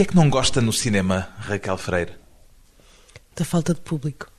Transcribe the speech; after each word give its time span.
que 0.00 0.04
é 0.04 0.06
que 0.06 0.16
não 0.16 0.30
gosta 0.30 0.62
no 0.62 0.72
cinema, 0.72 1.28
Raquel 1.40 1.76
Freire? 1.76 2.14
Da 3.36 3.44
falta 3.44 3.74
de 3.74 3.82
público. 3.82 4.32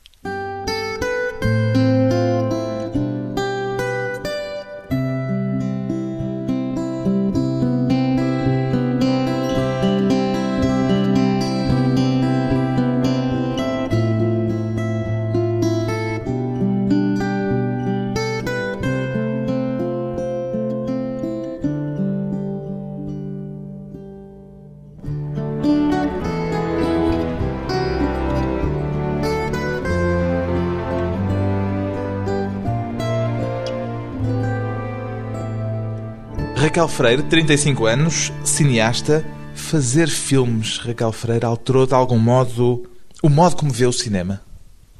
Raquel 36.82 36.96
Freire, 36.96 37.24
35 37.24 37.86
anos, 37.86 38.34
cineasta. 38.44 39.24
Fazer 39.54 40.10
filmes, 40.10 40.80
Raquel 40.80 41.12
Freire, 41.12 41.46
alterou 41.46 41.86
de 41.86 41.94
algum 41.94 42.18
modo 42.18 42.90
o 43.22 43.30
modo 43.30 43.56
como 43.56 43.72
vê 43.72 43.86
o 43.86 43.94
cinema? 43.94 44.42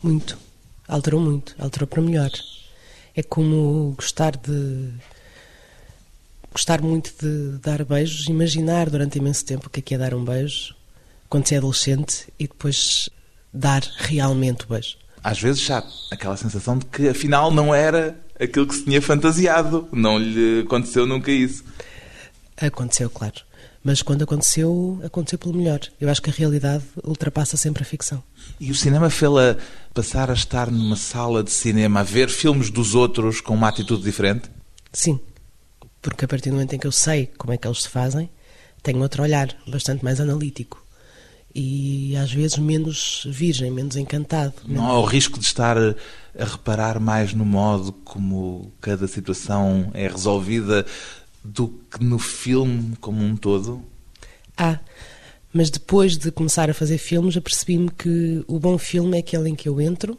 Muito. 0.04 0.38
Alterou 0.88 1.20
muito. 1.20 1.56
Alterou 1.58 1.88
para 1.88 2.00
melhor. 2.04 2.30
É 3.16 3.24
como 3.24 3.96
gostar 3.98 4.38
de. 4.38 4.90
Gostar 6.54 6.84
muito 6.84 7.14
de 7.20 7.58
dar 7.58 7.84
beijos, 7.84 8.28
imaginar 8.28 8.88
durante 8.88 9.18
imenso 9.18 9.44
tempo 9.44 9.66
o 9.66 9.70
que 9.72 9.80
é 9.80 9.82
que 9.82 9.96
é 9.96 9.98
dar 9.98 10.14
um 10.14 10.24
beijo 10.24 10.76
quando 11.28 11.48
se 11.48 11.56
é 11.56 11.58
adolescente 11.58 12.32
e 12.38 12.48
depois 12.48 13.10
dar 13.52 13.82
realmente 13.98 14.66
o 14.66 14.68
beijo. 14.68 14.98
Às 15.24 15.42
vezes 15.42 15.64
já 15.64 15.84
aquela 16.12 16.38
sensação 16.38 16.78
de 16.78 16.86
que 16.86 17.10
afinal 17.10 17.50
não 17.50 17.74
era 17.74 18.16
aquilo 18.42 18.68
que 18.68 18.76
se 18.76 18.84
tinha 18.84 19.02
fantasiado. 19.02 19.88
Não 19.92 20.18
lhe 20.18 20.62
aconteceu 20.62 21.06
nunca 21.06 21.32
isso. 21.32 21.64
Aconteceu, 22.58 23.10
claro. 23.10 23.42
Mas 23.84 24.02
quando 24.02 24.24
aconteceu, 24.24 25.00
aconteceu 25.04 25.40
pelo 25.40 25.56
melhor. 25.56 25.80
Eu 26.00 26.10
acho 26.10 26.22
que 26.22 26.30
a 26.30 26.34
realidade 26.34 26.84
ultrapassa 27.04 27.58
sempre 27.58 27.82
a 27.82 27.86
ficção. 27.86 28.24
E 28.60 28.70
o 28.70 28.76
cinema 28.76 29.10
fê-la 29.10 29.58
passar 29.94 30.30
a 30.30 30.34
estar 30.34 30.70
numa 30.70 30.96
sala 30.96 31.44
de 31.44 31.52
cinema 31.52 32.02
a 32.02 32.04
ver 32.04 32.30
filmes 32.30 32.70
dos 32.70 32.94
outros 32.94 33.42
com 33.42 33.54
uma 33.54 33.68
atitude 33.68 34.04
diferente? 34.04 34.50
Sim. 34.94 35.20
Porque 36.02 36.26
a 36.26 36.28
partir 36.28 36.50
do 36.50 36.54
momento 36.54 36.74
em 36.74 36.80
que 36.80 36.88
eu 36.88 36.92
sei 36.92 37.32
como 37.38 37.54
é 37.54 37.58
que 37.58 37.68
eles 37.68 37.84
se 37.84 37.90
fazem, 37.90 38.30
tenho 38.84 39.02
outro 39.02 39.24
olhar, 39.24 39.56
bastante 39.68 40.04
mais 40.04 40.20
analítico. 40.20 40.81
E 41.54 42.16
às 42.16 42.32
vezes 42.32 42.58
menos 42.58 43.28
virgem, 43.30 43.70
menos 43.70 43.96
encantado. 43.98 44.54
Não 44.66 44.88
há 44.88 45.00
o 45.00 45.04
risco 45.04 45.38
de 45.38 45.46
estar 45.46 45.78
a 45.78 45.96
reparar 46.38 47.00
mais 47.00 47.34
no 47.34 47.46
modo 47.46 47.92
como 47.92 48.72
cada 48.80 49.08
situação 49.08 49.92
é 49.94 50.08
resolvida 50.08 50.86
do 51.44 51.68
que 51.68 52.04
no 52.04 52.20
filme 52.20 52.96
como 53.02 53.22
um 53.24 53.36
todo? 53.36 53.84
Ah, 54.58 54.80
mas 55.54 55.70
depois 55.70 56.18
de 56.18 56.32
começar 56.32 56.70
a 56.70 56.74
fazer 56.74 56.98
filmes, 56.98 57.36
apercebi-me 57.36 57.90
que 57.90 58.44
o 58.48 58.60
bom 58.60 58.78
filme 58.78 59.18
é 59.18 59.20
aquele 59.20 59.50
em 59.50 59.56
que 59.56 59.68
eu 59.68 59.82
entro 59.82 60.18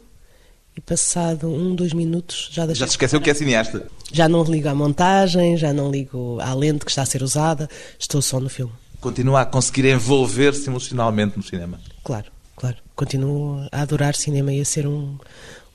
e 0.75 0.81
passado 0.81 1.47
um, 1.47 1.75
dois 1.75 1.93
minutos 1.93 2.49
já 2.51 2.65
deixei... 2.65 2.81
Já 2.81 2.87
se 2.87 2.93
esqueceu 2.93 3.21
que 3.21 3.29
é 3.29 3.33
cineasta? 3.33 3.87
Já 4.11 4.27
não 4.27 4.43
ligo 4.43 4.67
à 4.67 4.75
montagem, 4.75 5.57
já 5.57 5.71
não 5.71 5.89
ligo 5.89 6.39
à 6.39 6.53
lente 6.53 6.85
que 6.85 6.91
está 6.91 7.03
a 7.03 7.05
ser 7.05 7.23
usada, 7.23 7.69
estou 7.97 8.21
só 8.21 8.39
no 8.39 8.49
filme. 8.49 8.73
Continua 9.03 9.41
a 9.41 9.45
conseguir 9.45 9.83
envolver-se 9.89 10.69
emocionalmente 10.69 11.35
no 11.35 11.43
cinema? 11.43 11.77
Claro, 12.05 12.31
claro. 12.55 12.77
Continuo 12.95 13.67
a 13.69 13.81
adorar 13.81 14.15
cinema 14.15 14.53
e 14.53 14.61
a 14.61 14.65
ser 14.65 14.87
um 14.87 15.17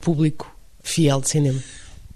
público 0.01 0.51
fiel 0.81 1.21
de 1.21 1.29
cinema. 1.29 1.63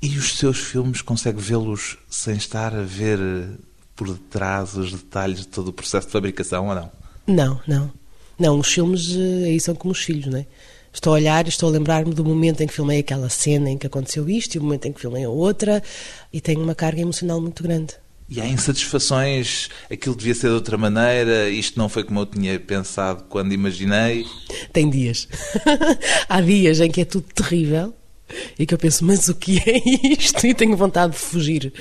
E 0.02 0.17
os 0.17 0.39
seus 0.39 0.58
filmes 0.58 1.04
consegue 1.04 1.39
vê-los 1.39 1.99
sem 2.10 2.36
estar 2.36 2.73
a 2.73 2.82
ver 2.82 3.20
eh, 3.20 3.48
por 3.95 4.11
detrás 4.11 4.76
os 4.76 4.92
detalhes 4.92 5.42
de 5.42 5.48
todo 5.49 5.67
o 5.67 5.73
processo 5.73 6.08
de 6.08 6.14
fabricação 6.14 6.70
ou 6.70 6.73
não? 6.73 6.92
Não, 7.27 7.61
não. 7.67 7.92
Não, 8.39 8.59
os 8.59 8.73
filmes 8.73 9.15
eh, 9.15 9.49
aí 9.49 9.59
são 9.59 9.76
como 9.76 9.92
os 9.92 9.99
filhos, 9.99 10.26
não 10.26 10.39
é? 10.39 10.48
Estou 10.92 11.14
a 11.14 11.17
olhar 11.17 11.45
e 11.45 11.49
estou 11.49 11.70
a 11.70 11.71
lembrar-me 11.71 12.15
do 12.15 12.26
momento 12.26 12.61
em 12.61 12.67
que 12.67 12.73
filmei 12.73 13.02
aquela 13.02 13.30
cena 13.30 13.70
em 13.70 13.77
que 13.77 13.86
aconteceu 13.86 14.27
isto 14.27 14.55
e 14.55 14.58
o 14.58 14.64
momento 14.64 14.88
em 14.88 14.92
que 14.92 14.99
filmei 14.99 15.26
a 15.26 15.30
outra 15.30 15.83
e 16.33 16.42
tenho 16.42 16.64
uma 16.64 16.73
carga 16.73 17.02
emocional 17.02 17.39
muito 17.39 17.61
grande. 17.61 18.02
E 18.36 18.42
há 18.42 18.48
insatisfações, 18.48 19.70
aquilo 19.92 20.16
devia 20.16 20.33
ser 20.33 20.48
de 20.48 20.54
outra 20.55 20.76
maneira, 20.76 21.52
isto 21.52 21.77
não 21.77 21.88
foi 21.88 22.04
como 22.04 22.21
eu 22.21 22.26
tinha 22.26 22.60
pensado 22.60 23.26
quando 23.30 23.54
imaginei. 23.54 24.26
Tem 24.71 24.89
dias. 24.89 25.27
há 26.27 26.42
dias 26.42 26.80
em 26.80 26.89
que 26.89 27.02
é 27.02 27.05
tudo 27.05 27.27
terrível 27.32 27.94
e 28.58 28.66
que 28.66 28.73
eu 28.73 28.77
penso, 28.80 29.05
mas 29.05 29.27
o 29.27 29.36
que 29.36 29.60
é 29.60 29.77
isto? 30.17 30.48
E 30.48 30.55
tenho 30.55 30.76
vontade 30.76 31.14
de 31.14 31.20
fugir 31.20 31.71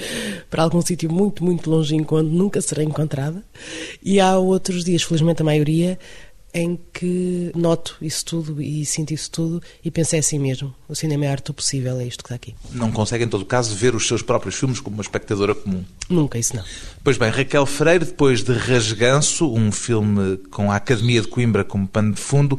para 0.51 0.63
algum 0.63 0.83
sítio 0.83 1.11
muito, 1.11 1.43
muito 1.43 1.71
longínquo 1.71 2.19
onde 2.19 2.29
nunca 2.29 2.61
serei 2.61 2.85
encontrada. 2.85 3.43
E 4.03 4.21
há 4.21 4.37
outros 4.37 4.85
dias, 4.85 5.03
felizmente 5.03 5.41
a 5.41 5.47
maioria, 5.47 5.99
em 6.55 6.79
que 6.93 7.51
noto 7.55 7.97
isso 8.03 8.25
tudo 8.25 8.61
e 8.61 8.85
sinto 8.85 9.15
isso 9.15 9.31
tudo 9.31 9.63
e 9.83 9.91
penso 9.91 10.17
é 10.17 10.19
assim 10.19 10.39
mesmo. 10.39 10.75
O 10.89 10.95
cinema 10.95 11.25
é 11.25 11.31
arte 11.31 11.47
do 11.47 11.55
possível, 11.55 11.99
é 11.99 12.05
isto 12.05 12.23
que 12.23 12.27
está 12.27 12.35
aqui. 12.35 12.55
Não 12.73 12.93
consegue, 12.93 13.25
em 13.25 13.29
todo 13.29 13.45
caso, 13.45 13.75
ver 13.75 13.95
os 13.95 14.07
seus 14.07 14.23
próprios 14.23 14.55
filmes 14.57 14.79
como 14.79 14.97
uma 14.97 15.03
espectadora 15.03 15.55
comum? 15.55 15.83
Nunca, 16.09 16.39
isso 16.39 16.55
não. 16.55 16.65
Pois 17.03 17.17
bem, 17.17 17.31
Raquel 17.31 17.65
Freire, 17.65 18.05
depois 18.05 18.43
de 18.43 18.53
Rasganço, 18.53 19.51
um 19.51 19.73
filme 19.73 20.37
com 20.51 20.71
a 20.71 20.77
Academia 20.77 21.23
de 21.23 21.29
Coimbra 21.29 21.65
como 21.65 21.89
pano 21.89 22.13
de 22.13 22.21
fundo, 22.21 22.59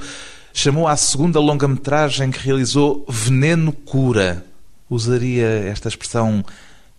chamou 0.54 0.88
à 0.88 0.98
segunda 0.98 1.40
longa-metragem 1.40 2.32
que 2.32 2.40
realizou 2.40 3.06
Veneno 3.08 3.72
Cura. 3.72 4.44
Usaria 4.90 5.46
esta 5.46 5.88
expressão 5.88 6.44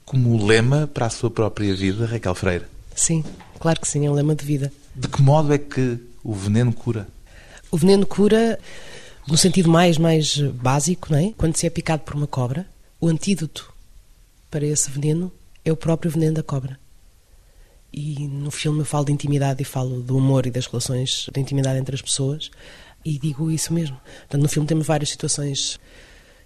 como 0.04 0.44
lema 0.44 0.86
para 0.92 1.06
a 1.06 1.10
sua 1.10 1.30
própria 1.30 1.74
vida, 1.74 2.06
Raquel 2.06 2.34
Freire? 2.34 2.64
Sim, 2.94 3.24
claro 3.58 3.80
que 3.80 3.88
sim, 3.88 4.06
é 4.06 4.10
um 4.10 4.14
lema 4.14 4.34
de 4.34 4.44
vida. 4.44 4.72
De 4.94 5.08
que 5.08 5.20
modo 5.20 5.52
é 5.52 5.58
que 5.58 5.98
o 6.24 6.32
veneno 6.32 6.72
cura? 6.72 7.06
O 7.70 7.76
veneno 7.76 8.06
cura 8.06 8.58
no 9.28 9.36
sentido 9.36 9.68
mais, 9.68 9.98
mais 9.98 10.38
básico, 10.38 11.12
não 11.12 11.18
é? 11.18 11.32
Quando 11.36 11.56
se 11.56 11.66
é 11.66 11.70
picado 11.70 12.02
por 12.02 12.14
uma 12.14 12.26
cobra, 12.26 12.66
o 13.00 13.06
antídoto 13.06 13.72
para 14.50 14.64
esse 14.64 14.90
veneno 14.90 15.30
é 15.64 15.70
o 15.70 15.76
próprio 15.76 16.10
veneno 16.10 16.34
da 16.34 16.42
cobra. 16.42 16.78
E 17.92 18.26
no 18.26 18.50
filme 18.50 18.80
eu 18.80 18.84
falo 18.84 19.04
de 19.04 19.12
intimidade 19.12 19.62
e 19.62 19.64
falo 19.64 20.00
do 20.00 20.18
amor 20.18 20.46
e 20.46 20.50
das 20.50 20.66
relações 20.66 21.28
de 21.32 21.40
intimidade 21.40 21.78
entre 21.78 21.94
as 21.94 22.02
pessoas 22.02 22.50
e 23.04 23.18
digo 23.18 23.50
isso 23.50 23.72
mesmo. 23.72 23.96
Portanto, 24.20 24.42
no 24.42 24.48
filme 24.48 24.66
temos 24.66 24.86
várias 24.86 25.10
situações 25.10 25.78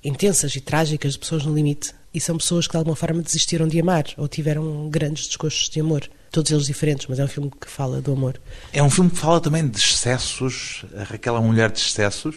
intensas 0.04 0.54
e 0.56 0.60
trágicas 0.60 1.14
de 1.14 1.18
pessoas 1.18 1.44
no 1.44 1.54
limite 1.54 1.94
e 2.12 2.20
são 2.20 2.36
pessoas 2.36 2.66
que 2.66 2.72
de 2.72 2.78
alguma 2.78 2.96
forma 2.96 3.22
desistiram 3.22 3.66
de 3.66 3.80
amar 3.80 4.04
ou 4.16 4.28
tiveram 4.28 4.88
grandes 4.90 5.26
descochos 5.26 5.68
de 5.68 5.80
amor. 5.80 6.08
Todos 6.30 6.50
eles 6.50 6.66
diferentes, 6.66 7.06
mas 7.06 7.18
é 7.18 7.24
um 7.24 7.28
filme 7.28 7.50
que 7.50 7.68
fala 7.68 8.00
do 8.00 8.12
amor. 8.12 8.40
É 8.72 8.82
um 8.82 8.90
filme 8.90 9.10
que 9.10 9.16
fala 9.16 9.40
também 9.40 9.66
de 9.66 9.78
excessos. 9.78 10.84
A 10.96 11.04
Raquel 11.04 11.36
é 11.36 11.38
uma 11.38 11.46
mulher 11.46 11.70
de 11.70 11.78
excessos? 11.80 12.36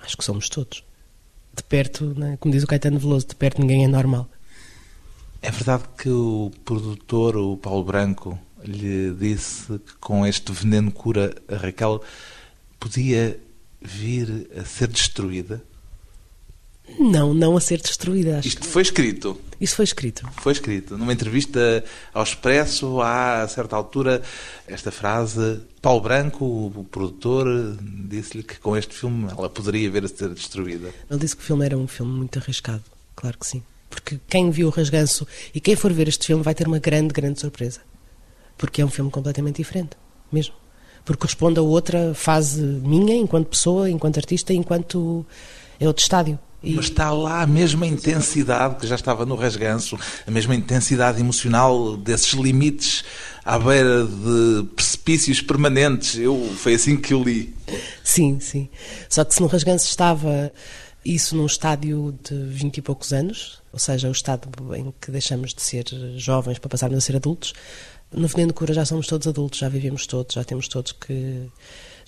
Acho 0.00 0.16
que 0.16 0.24
somos 0.24 0.48
todos. 0.48 0.84
De 1.54 1.62
perto, 1.62 2.04
né? 2.18 2.36
como 2.38 2.52
diz 2.52 2.62
o 2.62 2.66
Caetano 2.66 2.98
Veloso, 2.98 3.26
de 3.28 3.34
perto 3.34 3.60
ninguém 3.60 3.84
é 3.84 3.88
normal. 3.88 4.28
É 5.40 5.50
verdade 5.50 5.84
que 5.96 6.08
o 6.08 6.50
produtor, 6.64 7.36
o 7.36 7.56
Paulo 7.56 7.84
Branco, 7.84 8.38
lhe 8.64 9.12
disse 9.12 9.78
que 9.78 9.94
com 10.00 10.26
este 10.26 10.52
veneno 10.52 10.90
cura 10.90 11.34
a 11.48 11.56
Raquel 11.56 12.02
podia 12.78 13.38
vir 13.80 14.50
a 14.58 14.64
ser 14.64 14.88
destruída? 14.88 15.62
Não, 16.98 17.34
não 17.34 17.56
a 17.56 17.60
ser 17.60 17.80
destruída. 17.80 18.40
Isto 18.44 18.66
foi 18.66 18.82
escrito. 18.82 19.38
Isso 19.60 19.76
foi 19.76 19.84
escrito. 19.84 20.28
Foi 20.40 20.52
escrito. 20.52 20.96
Numa 20.96 21.12
entrevista 21.12 21.84
ao 22.14 22.22
Expresso, 22.22 23.00
há, 23.00 23.42
a 23.42 23.48
certa 23.48 23.76
altura, 23.76 24.22
esta 24.66 24.90
frase. 24.90 25.60
Paulo 25.82 26.00
Branco, 26.00 26.44
o 26.44 26.84
produtor, 26.84 27.76
disse-lhe 27.80 28.42
que 28.42 28.58
com 28.58 28.76
este 28.76 28.94
filme 28.94 29.28
ela 29.30 29.48
poderia 29.48 29.90
vir 29.90 30.04
a 30.04 30.08
ser 30.08 30.30
destruída. 30.30 30.92
Ele 31.10 31.20
disse 31.20 31.36
que 31.36 31.42
o 31.42 31.44
filme 31.44 31.64
era 31.64 31.76
um 31.76 31.86
filme 31.86 32.12
muito 32.12 32.38
arriscado. 32.38 32.82
Claro 33.14 33.38
que 33.38 33.46
sim. 33.46 33.62
Porque 33.90 34.20
quem 34.28 34.50
viu 34.50 34.68
o 34.68 34.70
Rasganço 34.70 35.26
e 35.54 35.60
quem 35.60 35.76
for 35.76 35.92
ver 35.92 36.08
este 36.08 36.26
filme 36.26 36.42
vai 36.42 36.54
ter 36.54 36.66
uma 36.66 36.78
grande, 36.78 37.12
grande 37.12 37.40
surpresa. 37.40 37.80
Porque 38.56 38.80
é 38.80 38.84
um 38.84 38.90
filme 38.90 39.10
completamente 39.10 39.56
diferente. 39.56 39.96
Mesmo 40.30 40.54
porque 41.06 41.20
corresponde 41.20 41.60
a 41.60 41.62
outra 41.62 42.12
fase 42.14 42.60
minha, 42.60 43.14
enquanto 43.14 43.46
pessoa, 43.46 43.88
enquanto 43.88 44.16
artista, 44.18 44.52
enquanto 44.52 45.24
é 45.78 45.86
outro 45.86 46.02
estádio. 46.02 46.36
E... 46.66 46.74
Mas 46.74 46.86
está 46.86 47.12
lá 47.12 47.42
a 47.42 47.46
mesma 47.46 47.86
intensidade 47.86 48.76
que 48.76 48.86
já 48.86 48.96
estava 48.96 49.24
no 49.24 49.36
rasganço, 49.36 49.96
a 50.26 50.30
mesma 50.30 50.54
intensidade 50.54 51.20
emocional 51.20 51.96
desses 51.96 52.32
limites 52.32 53.04
à 53.44 53.56
beira 53.58 54.04
de 54.04 54.64
precipícios 54.74 55.40
permanentes. 55.40 56.18
Eu, 56.18 56.52
foi 56.56 56.74
assim 56.74 56.96
que 56.96 57.14
eu 57.14 57.22
li. 57.22 57.54
Sim, 58.02 58.40
sim. 58.40 58.68
Só 59.08 59.24
que 59.24 59.34
se 59.34 59.40
no 59.40 59.46
rasganço 59.46 59.86
estava 59.86 60.52
isso 61.04 61.36
num 61.36 61.46
estádio 61.46 62.18
de 62.28 62.34
vinte 62.46 62.78
e 62.78 62.82
poucos 62.82 63.12
anos, 63.12 63.62
ou 63.72 63.78
seja, 63.78 64.08
o 64.08 64.12
estado 64.12 64.48
em 64.74 64.92
que 65.00 65.12
deixamos 65.12 65.54
de 65.54 65.62
ser 65.62 65.84
jovens 66.16 66.58
para 66.58 66.68
passarmos 66.68 66.98
a 66.98 67.00
ser 67.00 67.14
adultos, 67.14 67.54
No 68.12 68.28
Veneno 68.28 68.54
Cura 68.54 68.72
já 68.72 68.84
somos 68.84 69.06
todos 69.06 69.26
adultos, 69.26 69.58
já 69.58 69.68
vivemos 69.68 70.06
todos, 70.06 70.34
já 70.34 70.44
temos 70.44 70.68
todos 70.68 70.92
que. 70.92 71.48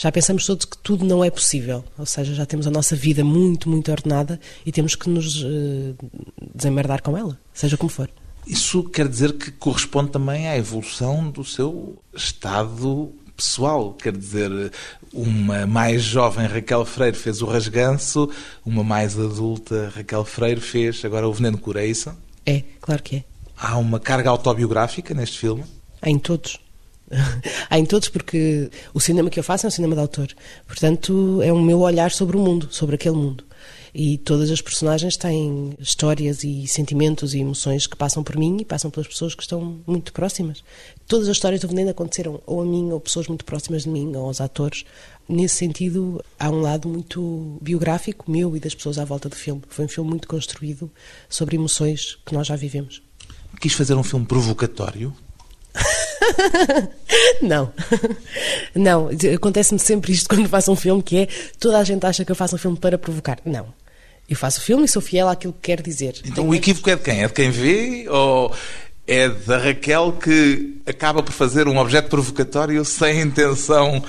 Já 0.00 0.12
pensamos 0.12 0.46
todos 0.46 0.64
que 0.64 0.78
tudo 0.78 1.04
não 1.04 1.24
é 1.24 1.30
possível, 1.30 1.84
ou 1.98 2.06
seja, 2.06 2.32
já 2.32 2.46
temos 2.46 2.68
a 2.68 2.70
nossa 2.70 2.94
vida 2.94 3.24
muito, 3.24 3.68
muito 3.68 3.90
ordenada 3.90 4.38
e 4.64 4.70
temos 4.70 4.94
que 4.94 5.10
nos 5.10 5.42
uh, 5.42 5.96
desemmerdar 6.54 7.02
com 7.02 7.18
ela, 7.18 7.36
seja 7.52 7.76
como 7.76 7.90
for. 7.90 8.08
Isso 8.46 8.84
quer 8.84 9.08
dizer 9.08 9.32
que 9.32 9.50
corresponde 9.50 10.12
também 10.12 10.46
à 10.46 10.56
evolução 10.56 11.28
do 11.28 11.44
seu 11.44 12.00
estado 12.14 13.12
pessoal. 13.36 13.92
Quer 13.94 14.16
dizer, 14.16 14.72
uma 15.12 15.66
mais 15.66 16.02
jovem 16.02 16.46
Raquel 16.46 16.84
Freire 16.84 17.16
fez 17.16 17.42
o 17.42 17.46
Rasganço, 17.46 18.30
uma 18.64 18.84
mais 18.84 19.18
adulta 19.18 19.92
Raquel 19.94 20.24
Freire 20.24 20.60
fez 20.60 21.04
agora 21.04 21.28
o 21.28 21.32
Veneno 21.32 21.58
Cura, 21.58 21.82
é 21.82 21.86
isso? 21.88 22.16
É, 22.46 22.62
claro 22.80 23.02
que 23.02 23.16
é. 23.16 23.24
Há 23.56 23.76
uma 23.76 23.98
carga 23.98 24.30
autobiográfica 24.30 25.12
neste 25.12 25.40
filme? 25.40 25.64
Em 26.02 26.18
todos. 26.20 26.60
Há 27.70 27.78
em 27.78 27.86
todos, 27.86 28.08
porque 28.08 28.70
o 28.92 29.00
cinema 29.00 29.30
que 29.30 29.38
eu 29.38 29.44
faço 29.44 29.66
é 29.66 29.68
um 29.68 29.70
cinema 29.70 29.94
de 29.94 30.00
autor. 30.00 30.28
Portanto, 30.66 31.40
é 31.42 31.52
o 31.52 31.60
meu 31.60 31.80
olhar 31.80 32.10
sobre 32.10 32.36
o 32.36 32.40
mundo, 32.40 32.68
sobre 32.70 32.94
aquele 32.94 33.16
mundo. 33.16 33.44
E 33.94 34.18
todas 34.18 34.50
as 34.50 34.60
personagens 34.60 35.16
têm 35.16 35.74
histórias 35.78 36.44
e 36.44 36.66
sentimentos 36.66 37.34
e 37.34 37.38
emoções 37.38 37.86
que 37.86 37.96
passam 37.96 38.22
por 38.22 38.36
mim 38.36 38.58
e 38.60 38.64
passam 38.64 38.90
pelas 38.90 39.08
pessoas 39.08 39.34
que 39.34 39.42
estão 39.42 39.78
muito 39.86 40.12
próximas. 40.12 40.62
Todas 41.06 41.28
as 41.28 41.36
histórias 41.36 41.62
do 41.62 41.68
Veneno 41.68 41.90
aconteceram 41.90 42.40
ou 42.46 42.60
a 42.60 42.64
mim, 42.64 42.90
ou 42.90 43.00
pessoas 43.00 43.26
muito 43.28 43.44
próximas 43.44 43.84
de 43.84 43.88
mim, 43.88 44.14
ou 44.14 44.26
aos 44.26 44.40
atores. 44.40 44.84
Nesse 45.28 45.56
sentido, 45.56 46.22
há 46.38 46.50
um 46.50 46.60
lado 46.60 46.88
muito 46.88 47.58
biográfico 47.60 48.30
meu 48.30 48.56
e 48.56 48.60
das 48.60 48.74
pessoas 48.74 48.98
à 48.98 49.04
volta 49.04 49.28
do 49.28 49.36
filme. 49.36 49.62
Foi 49.68 49.86
um 49.86 49.88
filme 49.88 50.10
muito 50.10 50.28
construído 50.28 50.90
sobre 51.28 51.56
emoções 51.56 52.18
que 52.24 52.34
nós 52.34 52.46
já 52.46 52.56
vivemos. 52.56 53.02
Quis 53.60 53.72
fazer 53.72 53.94
um 53.94 54.02
filme 54.02 54.26
provocatório? 54.26 55.14
não. 57.42 57.72
Não. 58.74 59.10
Acontece-me 59.34 59.78
sempre 59.78 60.12
isto 60.12 60.28
quando 60.28 60.48
faço 60.48 60.70
um 60.72 60.76
filme, 60.76 61.02
que 61.02 61.18
é 61.18 61.28
toda 61.58 61.78
a 61.78 61.84
gente 61.84 62.04
acha 62.04 62.24
que 62.24 62.32
eu 62.32 62.36
faço 62.36 62.56
um 62.56 62.58
filme 62.58 62.76
para 62.76 62.98
provocar. 62.98 63.38
Não. 63.44 63.66
Eu 64.28 64.36
faço 64.36 64.60
o 64.60 64.62
filme 64.62 64.84
e 64.84 64.88
sou 64.88 65.00
fiel 65.00 65.28
àquilo 65.28 65.52
que 65.52 65.60
quero 65.62 65.82
dizer. 65.82 66.20
Então 66.24 66.46
o 66.46 66.54
equívoco 66.54 66.90
é 66.90 66.96
de 66.96 67.02
quem? 67.02 67.22
É 67.22 67.26
de 67.26 67.32
quem 67.32 67.50
vê 67.50 68.06
ou 68.08 68.52
é 69.06 69.28
da 69.28 69.56
Raquel 69.56 70.12
que 70.12 70.82
acaba 70.86 71.22
por 71.22 71.32
fazer 71.32 71.66
um 71.66 71.78
objeto 71.78 72.10
provocatório 72.10 72.84
sem 72.84 73.22
intenção 73.22 74.04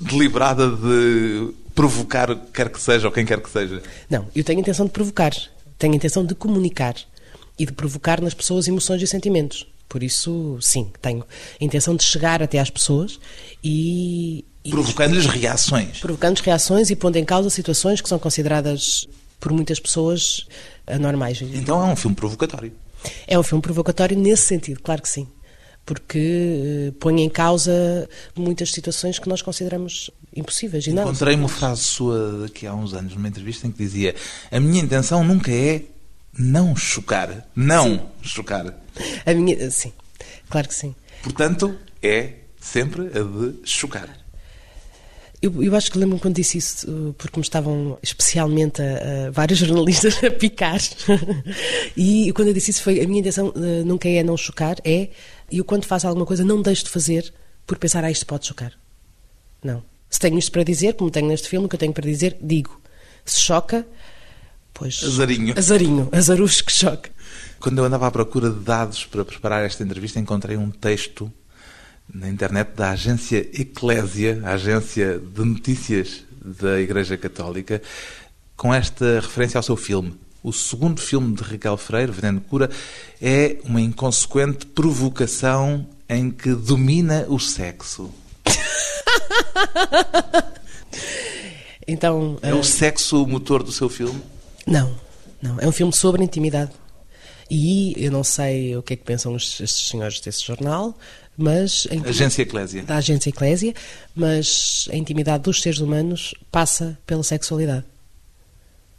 deliberada 0.00 0.68
de 0.68 1.54
provocar 1.72 2.34
quer 2.52 2.68
que 2.68 2.80
seja 2.80 3.06
ou 3.06 3.12
quem 3.12 3.24
quer 3.24 3.40
que 3.40 3.48
seja? 3.48 3.80
Não, 4.08 4.26
eu 4.34 4.42
tenho 4.42 4.58
a 4.58 4.62
intenção 4.62 4.86
de 4.86 4.92
provocar. 4.92 5.32
Tenho 5.78 5.92
a 5.92 5.96
intenção 5.96 6.26
de 6.26 6.34
comunicar 6.34 6.96
e 7.56 7.64
de 7.64 7.72
provocar 7.72 8.20
nas 8.20 8.34
pessoas 8.34 8.66
emoções 8.66 9.00
e 9.02 9.06
sentimentos. 9.06 9.66
Por 9.90 10.04
isso, 10.04 10.56
sim, 10.62 10.92
tenho 11.02 11.26
a 11.60 11.64
intenção 11.64 11.96
de 11.96 12.04
chegar 12.04 12.40
até 12.40 12.60
às 12.60 12.70
pessoas 12.70 13.18
e. 13.62 14.44
Provocando-lhes 14.70 15.26
reações. 15.26 15.98
Provocando-lhes 15.98 16.42
reações 16.42 16.90
e 16.90 16.96
pondo 16.96 17.16
em 17.16 17.24
causa 17.24 17.50
situações 17.50 18.00
que 18.00 18.08
são 18.08 18.18
consideradas 18.18 19.08
por 19.40 19.52
muitas 19.52 19.80
pessoas 19.80 20.46
anormais. 20.86 21.42
Então 21.42 21.84
é 21.84 21.92
um 21.92 21.96
filme 21.96 22.14
provocatório. 22.14 22.72
É 23.26 23.36
um 23.36 23.42
filme 23.42 23.60
provocatório 23.60 24.16
nesse 24.16 24.44
sentido, 24.44 24.80
claro 24.80 25.02
que 25.02 25.08
sim. 25.08 25.26
Porque 25.84 26.90
uh, 26.90 26.92
põe 26.92 27.20
em 27.22 27.28
causa 27.28 28.08
muitas 28.36 28.70
situações 28.70 29.18
que 29.18 29.28
nós 29.28 29.42
consideramos 29.42 30.08
impossíveis. 30.36 30.86
E 30.86 30.90
Encontrei 30.90 31.34
uma 31.34 31.48
frase 31.48 31.82
sua 31.82 32.42
daqui 32.42 32.64
há 32.64 32.74
uns 32.74 32.94
anos, 32.94 33.16
numa 33.16 33.26
entrevista, 33.26 33.66
em 33.66 33.72
que 33.72 33.78
dizia: 33.78 34.14
A 34.52 34.60
minha 34.60 34.80
intenção 34.80 35.24
nunca 35.24 35.50
é 35.50 35.82
não 36.38 36.74
chocar. 36.76 37.48
Não 37.54 37.98
sim. 37.98 38.08
chocar. 38.22 38.74
A 39.26 39.34
minha, 39.34 39.70
sim, 39.70 39.92
claro 40.48 40.68
que 40.68 40.74
sim. 40.74 40.94
Portanto, 41.22 41.78
é 42.02 42.34
sempre 42.60 43.06
a 43.06 43.22
de 43.22 43.60
chocar. 43.64 44.08
Eu, 45.42 45.62
eu 45.62 45.74
acho 45.74 45.90
que 45.90 45.98
lembro-me 45.98 46.20
quando 46.20 46.34
disse 46.34 46.58
isso, 46.58 47.14
porque 47.16 47.38
me 47.38 47.42
estavam 47.42 47.98
especialmente 48.02 48.82
a, 48.82 49.28
a 49.28 49.30
vários 49.30 49.58
jornalistas 49.60 50.22
a 50.22 50.30
picar. 50.30 50.78
e 51.96 52.30
quando 52.34 52.48
eu 52.48 52.54
disse 52.54 52.72
isso, 52.72 52.82
foi 52.82 53.00
a 53.00 53.06
minha 53.06 53.20
intenção 53.20 53.48
uh, 53.48 53.84
nunca 53.84 54.06
é 54.06 54.22
não 54.22 54.36
chocar, 54.36 54.76
é 54.84 55.08
e 55.50 55.58
eu 55.58 55.64
quando 55.64 55.86
faço 55.86 56.06
alguma 56.06 56.26
coisa 56.26 56.44
não 56.44 56.60
deixo 56.60 56.84
de 56.84 56.90
fazer 56.90 57.32
por 57.66 57.78
pensar, 57.78 58.04
ah, 58.04 58.10
isto 58.10 58.26
pode 58.26 58.46
chocar. 58.46 58.72
Não. 59.62 59.82
Se 60.10 60.18
tenho 60.18 60.38
isto 60.38 60.50
para 60.50 60.62
dizer, 60.62 60.94
como 60.94 61.10
tenho 61.10 61.28
neste 61.28 61.48
filme, 61.48 61.66
o 61.66 61.68
que 61.68 61.76
eu 61.76 61.78
tenho 61.78 61.92
para 61.92 62.04
dizer, 62.04 62.36
digo. 62.40 62.80
Se 63.24 63.40
choca, 63.40 63.86
pois. 64.80 65.04
Azarinho. 65.04 65.54
Azarinho, 65.56 66.08
azarucho 66.10 66.64
que 66.64 66.72
choca. 66.72 67.10
Quando 67.60 67.78
eu 67.78 67.84
andava 67.84 68.06
à 68.06 68.10
procura 68.10 68.48
de 68.48 68.60
dados 68.60 69.04
para 69.04 69.26
preparar 69.26 69.62
esta 69.62 69.82
entrevista, 69.82 70.18
encontrei 70.18 70.56
um 70.56 70.70
texto 70.70 71.30
na 72.12 72.30
internet 72.30 72.70
da 72.74 72.90
agência 72.90 73.46
Eclésia, 73.52 74.40
a 74.42 74.54
agência 74.54 75.18
de 75.18 75.44
notícias 75.44 76.24
da 76.42 76.80
Igreja 76.80 77.18
Católica, 77.18 77.82
com 78.56 78.72
esta 78.72 79.20
referência 79.20 79.58
ao 79.58 79.62
seu 79.62 79.76
filme. 79.76 80.18
O 80.42 80.50
segundo 80.50 81.02
filme 81.02 81.36
de 81.36 81.42
Raquel 81.42 81.76
Freire, 81.76 82.10
Veneno 82.10 82.40
Cura, 82.40 82.70
é 83.20 83.58
uma 83.64 83.82
inconsequente 83.82 84.64
provocação 84.64 85.86
em 86.08 86.30
que 86.30 86.54
domina 86.54 87.26
o 87.28 87.38
sexo. 87.38 88.10
então, 91.86 92.38
é 92.40 92.54
o 92.54 92.60
eh, 92.60 92.62
sexo 92.62 93.22
o 93.22 93.28
motor 93.28 93.62
do 93.62 93.70
seu 93.70 93.90
filme? 93.90 94.22
Não, 94.70 94.94
não. 95.42 95.58
É 95.58 95.66
um 95.66 95.72
filme 95.72 95.92
sobre 95.92 96.22
intimidade. 96.22 96.70
E 97.50 97.92
eu 97.96 98.12
não 98.12 98.22
sei 98.22 98.76
o 98.76 98.82
que 98.82 98.94
é 98.94 98.96
que 98.96 99.02
pensam 99.02 99.36
estes 99.36 99.88
senhores 99.88 100.20
desse 100.20 100.44
jornal, 100.44 100.96
mas... 101.36 101.88
Agência 102.06 102.42
Eclésia. 102.42 102.84
Da 102.84 102.98
Agência 102.98 103.30
Eclésia, 103.30 103.74
mas 104.14 104.88
a 104.92 104.96
intimidade 104.96 105.42
dos 105.42 105.60
seres 105.60 105.80
humanos 105.80 106.32
passa 106.52 106.96
pela 107.04 107.24
sexualidade. 107.24 107.84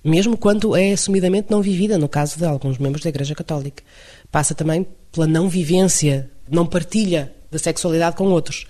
Mesmo 0.04 0.36
quando 0.36 0.76
é 0.76 0.92
assumidamente 0.92 1.50
não 1.50 1.62
vivida, 1.62 1.98
no 1.98 2.10
caso 2.10 2.38
de 2.38 2.44
alguns 2.44 2.78
membros 2.78 3.04
da 3.04 3.10
Igreja 3.10 3.34
Católica. 3.34 3.82
Passa 4.30 4.54
também 4.54 4.86
pela 5.12 5.28
não 5.28 5.48
vivência, 5.48 6.30
não 6.50 6.66
partilha 6.66 7.32
da 7.50 7.58
sexualidade 7.58 8.18
com 8.18 8.26
outros. 8.26 8.66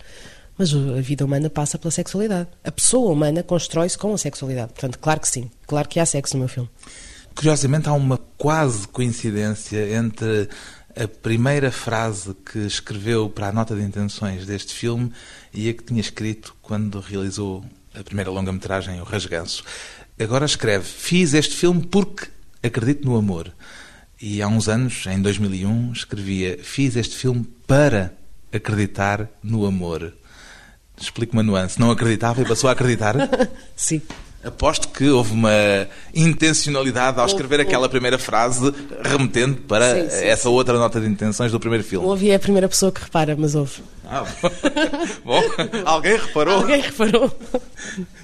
Mas 0.61 0.75
a 0.75 1.01
vida 1.01 1.25
humana 1.25 1.49
passa 1.49 1.79
pela 1.79 1.89
sexualidade. 1.89 2.47
A 2.63 2.71
pessoa 2.71 3.11
humana 3.11 3.41
constrói-se 3.41 3.97
com 3.97 4.13
a 4.13 4.17
sexualidade. 4.19 4.73
Portanto, 4.73 4.99
claro 4.99 5.19
que 5.19 5.27
sim. 5.27 5.49
Claro 5.65 5.89
que 5.89 5.99
há 5.99 6.05
sexo 6.05 6.35
no 6.35 6.41
meu 6.41 6.47
filme. 6.47 6.69
Curiosamente, 7.33 7.89
há 7.89 7.93
uma 7.93 8.19
quase 8.37 8.87
coincidência 8.87 9.97
entre 9.97 10.47
a 10.95 11.07
primeira 11.07 11.71
frase 11.71 12.35
que 12.45 12.59
escreveu 12.59 13.27
para 13.27 13.47
a 13.47 13.51
nota 13.51 13.75
de 13.75 13.81
intenções 13.81 14.45
deste 14.45 14.71
filme 14.71 15.11
e 15.51 15.67
a 15.67 15.73
que 15.73 15.83
tinha 15.83 15.99
escrito 15.99 16.55
quando 16.61 16.99
realizou 16.99 17.65
a 17.95 18.03
primeira 18.03 18.29
longa-metragem, 18.29 19.01
O 19.01 19.03
Rasganço. 19.03 19.63
Agora 20.19 20.45
escreve: 20.45 20.85
Fiz 20.85 21.33
este 21.33 21.55
filme 21.55 21.83
porque 21.87 22.27
acredito 22.61 23.03
no 23.03 23.17
amor. 23.17 23.51
E 24.21 24.43
há 24.43 24.47
uns 24.47 24.69
anos, 24.69 25.07
em 25.07 25.19
2001, 25.23 25.91
escrevia: 25.91 26.59
Fiz 26.61 26.95
este 26.95 27.15
filme 27.15 27.47
para 27.65 28.13
acreditar 28.53 29.27
no 29.41 29.65
amor. 29.65 30.13
Explico 31.01 31.33
uma 31.33 31.43
nuance. 31.43 31.79
Não 31.79 31.91
acreditava 31.91 32.41
e 32.41 32.45
passou 32.45 32.69
a 32.69 32.73
acreditar? 32.73 33.15
Sim. 33.75 34.01
Aposto 34.43 34.87
que 34.87 35.07
houve 35.07 35.33
uma 35.33 35.51
intencionalidade 36.15 37.19
ao 37.19 37.27
escrever 37.27 37.59
houve, 37.59 37.69
aquela 37.69 37.87
primeira 37.87 38.17
frase, 38.17 38.73
remetendo 39.03 39.57
para 39.57 39.93
sim, 39.93 40.09
sim, 40.09 40.25
essa 40.25 40.43
sim. 40.43 40.49
outra 40.49 40.79
nota 40.79 40.99
de 40.99 41.05
intenções 41.05 41.51
do 41.51 41.59
primeiro 41.59 41.83
filme. 41.83 42.07
Houve 42.07 42.31
é 42.31 42.35
a 42.35 42.39
primeira 42.39 42.67
pessoa 42.67 42.91
que 42.91 43.03
repara, 43.03 43.35
mas 43.37 43.53
houve. 43.53 43.83
Ah, 44.03 44.25
bom, 45.23 45.43
alguém 45.85 46.17
reparou. 46.17 46.55
Alguém 46.55 46.81
reparou. 46.81 47.39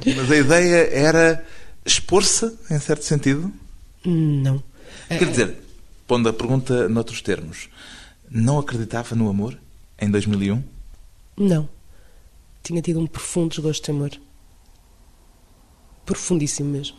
Mas 0.03 0.31
a 0.31 0.37
ideia 0.37 0.89
era 0.91 1.45
expor-se, 1.85 2.51
em 2.71 2.79
certo 2.79 3.05
sentido? 3.05 3.53
Não. 4.03 4.63
Quer 5.07 5.29
dizer, 5.29 5.55
pondo 6.07 6.29
a 6.29 6.33
pergunta 6.33 6.89
noutros 6.89 7.21
termos, 7.21 7.69
não 8.27 8.57
acreditava 8.57 9.15
no 9.15 9.29
amor 9.29 9.55
em 10.01 10.09
2001? 10.09 10.63
Não. 11.37 11.69
Tinha 12.67 12.81
tido 12.81 12.99
um 12.99 13.07
profundo 13.07 13.51
desgosto 13.51 13.85
de 13.85 13.91
amor 13.91 14.11
profundíssimo 16.05 16.69
mesmo. 16.69 16.97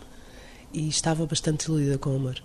E 0.72 0.88
estava 0.88 1.26
bastante 1.26 1.64
iludida 1.64 1.98
com 1.98 2.08
o 2.08 2.16
amor. 2.16 2.42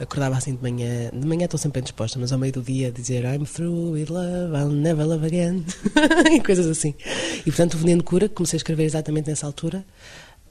Acordava 0.00 0.36
assim 0.36 0.56
de 0.56 0.60
manhã, 0.60 1.08
de 1.12 1.24
manhã 1.24 1.44
estou 1.44 1.56
sempre 1.56 1.80
bem 1.80 1.84
disposta, 1.84 2.18
mas 2.18 2.32
ao 2.32 2.38
meio 2.40 2.52
do 2.52 2.62
dia 2.62 2.90
dizer 2.90 3.22
I'm 3.24 3.44
through 3.44 3.92
with 3.92 4.06
love, 4.08 4.56
I'll 4.56 4.72
never 4.72 5.06
love 5.06 5.24
again, 5.24 5.64
e 6.34 6.40
coisas 6.40 6.66
assim. 6.66 6.96
E 7.40 7.44
portanto, 7.44 7.74
o 7.74 7.78
Veneno 7.78 8.02
Cura, 8.02 8.28
comecei 8.28 8.56
a 8.56 8.58
escrever 8.58 8.82
exatamente 8.82 9.28
nessa 9.28 9.46
altura, 9.46 9.84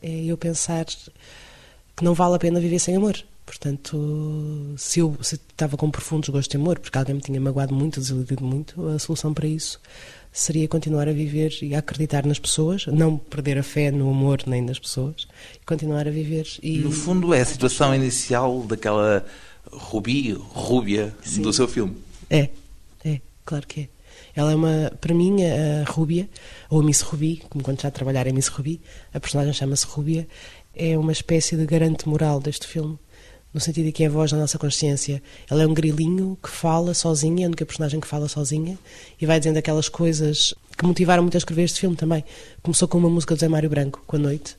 é 0.01 0.23
eu 0.23 0.37
pensar 0.37 0.85
que 0.85 2.05
não 2.05 2.13
vale 2.13 2.35
a 2.35 2.39
pena 2.39 2.61
viver 2.61 2.79
sem 2.79 2.95
amor. 2.95 3.21
Portanto, 3.45 4.75
se 4.77 4.99
eu, 5.01 5.17
se 5.21 5.35
estava 5.35 5.75
com 5.75 5.87
um 5.87 5.91
profundo 5.91 6.21
desgosto 6.21 6.51
de 6.51 6.57
amor, 6.57 6.79
porque 6.79 6.97
alguém 6.97 7.15
me 7.15 7.21
tinha 7.21 7.41
magoado 7.41 7.75
muito, 7.75 7.99
desiludido 7.99 8.45
muito, 8.45 8.87
a 8.87 8.99
solução 8.99 9.33
para 9.33 9.47
isso 9.47 9.81
seria 10.31 10.67
continuar 10.67 11.07
a 11.07 11.11
viver 11.11 11.51
e 11.61 11.75
a 11.75 11.79
acreditar 11.79 12.25
nas 12.25 12.39
pessoas, 12.39 12.85
não 12.87 13.17
perder 13.17 13.57
a 13.57 13.63
fé 13.63 13.91
no 13.91 14.09
amor 14.09 14.43
nem 14.47 14.61
nas 14.61 14.79
pessoas, 14.79 15.27
e 15.55 15.65
continuar 15.65 16.07
a 16.07 16.11
viver. 16.11 16.47
E... 16.63 16.79
No 16.79 16.91
fundo, 16.91 17.33
é 17.33 17.41
a 17.41 17.45
situação 17.45 17.93
inicial 17.93 18.61
daquela 18.61 19.25
Rubi, 19.71 20.31
Rúbia, 20.31 21.13
Sim. 21.21 21.41
do 21.41 21.51
seu 21.51 21.67
filme. 21.67 21.97
É, 22.29 22.49
é, 23.03 23.19
claro 23.45 23.67
que 23.67 23.81
é. 23.81 23.87
Ela 24.33 24.53
é 24.53 24.55
uma, 24.55 24.91
para 25.01 25.13
mim, 25.13 25.43
a 25.43 25.83
Rúbia, 25.89 26.29
ou 26.69 26.79
a 26.79 26.83
Miss 26.83 27.01
Ruby, 27.01 27.43
como 27.49 27.63
quando 27.63 27.81
já 27.81 27.91
trabalhar 27.91 28.27
em 28.27 28.31
Miss 28.31 28.47
Ruby, 28.47 28.79
a 29.13 29.19
personagem 29.19 29.53
chama-se 29.53 29.85
Rúbia, 29.85 30.25
é 30.73 30.97
uma 30.97 31.11
espécie 31.11 31.57
de 31.57 31.65
garante 31.65 32.07
moral 32.07 32.39
deste 32.39 32.65
filme, 32.65 32.97
no 33.53 33.59
sentido 33.59 33.85
de 33.85 33.91
que 33.91 34.03
é 34.03 34.07
a 34.07 34.09
voz 34.09 34.31
da 34.31 34.37
nossa 34.37 34.57
consciência. 34.57 35.21
Ela 35.49 35.63
é 35.63 35.67
um 35.67 35.73
grilinho 35.73 36.37
que 36.41 36.49
fala 36.49 36.93
sozinha, 36.93 37.43
é 37.43 37.45
a 37.45 37.47
única 37.47 37.65
personagem 37.65 37.99
que 37.99 38.07
fala 38.07 38.27
sozinha, 38.27 38.77
e 39.19 39.25
vai 39.25 39.39
dizendo 39.39 39.57
aquelas 39.57 39.89
coisas 39.89 40.53
que 40.77 40.85
motivaram 40.85 41.23
muito 41.23 41.35
a 41.35 41.39
escrever 41.39 41.63
este 41.63 41.79
filme 41.79 41.95
também. 41.95 42.23
Começou 42.61 42.87
com 42.87 42.97
uma 42.97 43.09
música 43.09 43.35
do 43.35 43.39
Zé 43.39 43.47
Mário 43.47 43.69
Branco, 43.69 44.03
com 44.07 44.15
a 44.15 44.19
noite, 44.19 44.55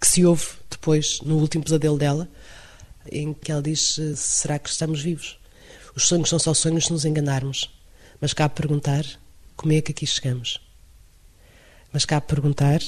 que 0.00 0.06
se 0.06 0.24
ouve 0.24 0.46
depois 0.70 1.20
no 1.22 1.36
último 1.36 1.64
pesadelo 1.64 1.98
dela, 1.98 2.28
em 3.10 3.34
que 3.34 3.52
ela 3.52 3.62
diz: 3.62 4.00
Será 4.16 4.58
que 4.58 4.68
estamos 4.68 5.00
vivos? 5.02 5.38
Os 5.94 6.06
sonhos 6.06 6.28
são 6.28 6.38
só 6.38 6.52
sonhos 6.52 6.86
se 6.86 6.92
nos 6.92 7.04
enganarmos. 7.04 7.70
Mas 8.20 8.32
cabe 8.32 8.54
perguntar 8.54 9.04
como 9.56 9.72
é 9.72 9.80
que 9.80 9.92
aqui 9.92 10.06
chegamos. 10.06 10.60
Mas 11.92 12.04
cabe 12.04 12.26
perguntar: 12.26 12.80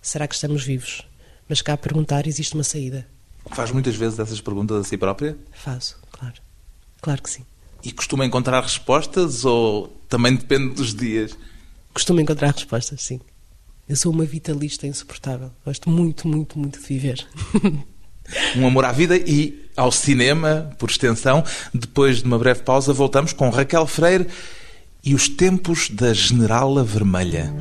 será 0.00 0.26
que 0.26 0.34
estamos 0.34 0.64
vivos? 0.64 1.02
Mas 1.48 1.60
cabe 1.60 1.82
perguntar: 1.82 2.26
existe 2.26 2.54
uma 2.54 2.64
saída? 2.64 3.06
Faz 3.50 3.70
muitas 3.70 3.94
vezes 3.96 4.18
essas 4.18 4.40
perguntas 4.40 4.78
a 4.78 4.84
si 4.84 4.96
própria? 4.96 5.36
Faço, 5.52 5.98
claro. 6.10 6.34
Claro 7.00 7.22
que 7.22 7.30
sim. 7.30 7.44
E 7.82 7.92
costuma 7.92 8.24
encontrar 8.24 8.62
respostas 8.62 9.44
ou 9.44 9.88
também 10.08 10.34
depende 10.36 10.74
dos 10.74 10.94
dias? 10.94 11.36
Costumo 11.92 12.20
encontrar 12.20 12.52
respostas, 12.52 13.02
sim. 13.02 13.20
Eu 13.88 13.96
sou 13.96 14.12
uma 14.12 14.24
vitalista 14.24 14.86
insuportável. 14.86 15.50
Gosto 15.66 15.90
muito, 15.90 16.28
muito, 16.28 16.58
muito 16.58 16.80
de 16.80 16.86
viver. 16.86 17.26
Um 18.56 18.66
amor 18.66 18.84
à 18.84 18.92
vida 18.92 19.16
e 19.16 19.68
ao 19.76 19.90
cinema, 19.90 20.70
por 20.78 20.88
extensão. 20.88 21.44
Depois 21.74 22.18
de 22.18 22.24
uma 22.24 22.38
breve 22.38 22.62
pausa, 22.62 22.92
voltamos 22.92 23.32
com 23.32 23.50
Raquel 23.50 23.86
Freire 23.86 24.28
e 25.04 25.12
os 25.14 25.28
tempos 25.28 25.90
da 25.90 26.14
Generala 26.14 26.84
Vermelha. 26.84 27.52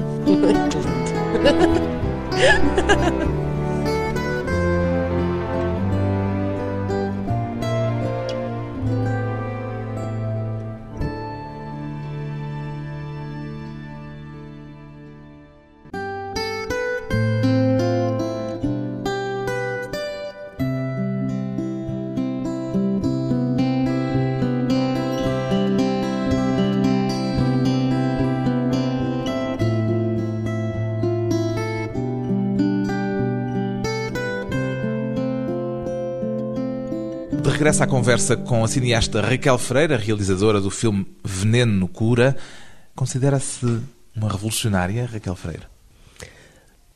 À 37.80 37.88
conversa 37.88 38.36
com 38.36 38.64
a 38.64 38.68
cineasta 38.68 39.22
Raquel 39.22 39.58
Freira, 39.58 39.98
realizadora 39.98 40.60
do 40.60 40.70
filme 40.70 41.08
Veneno 41.24 41.88
Cura, 41.88 42.36
considera-se 42.94 43.66
uma 44.16 44.30
revolucionária, 44.30 45.10
Raquel 45.12 45.36
Freira? 45.36 45.64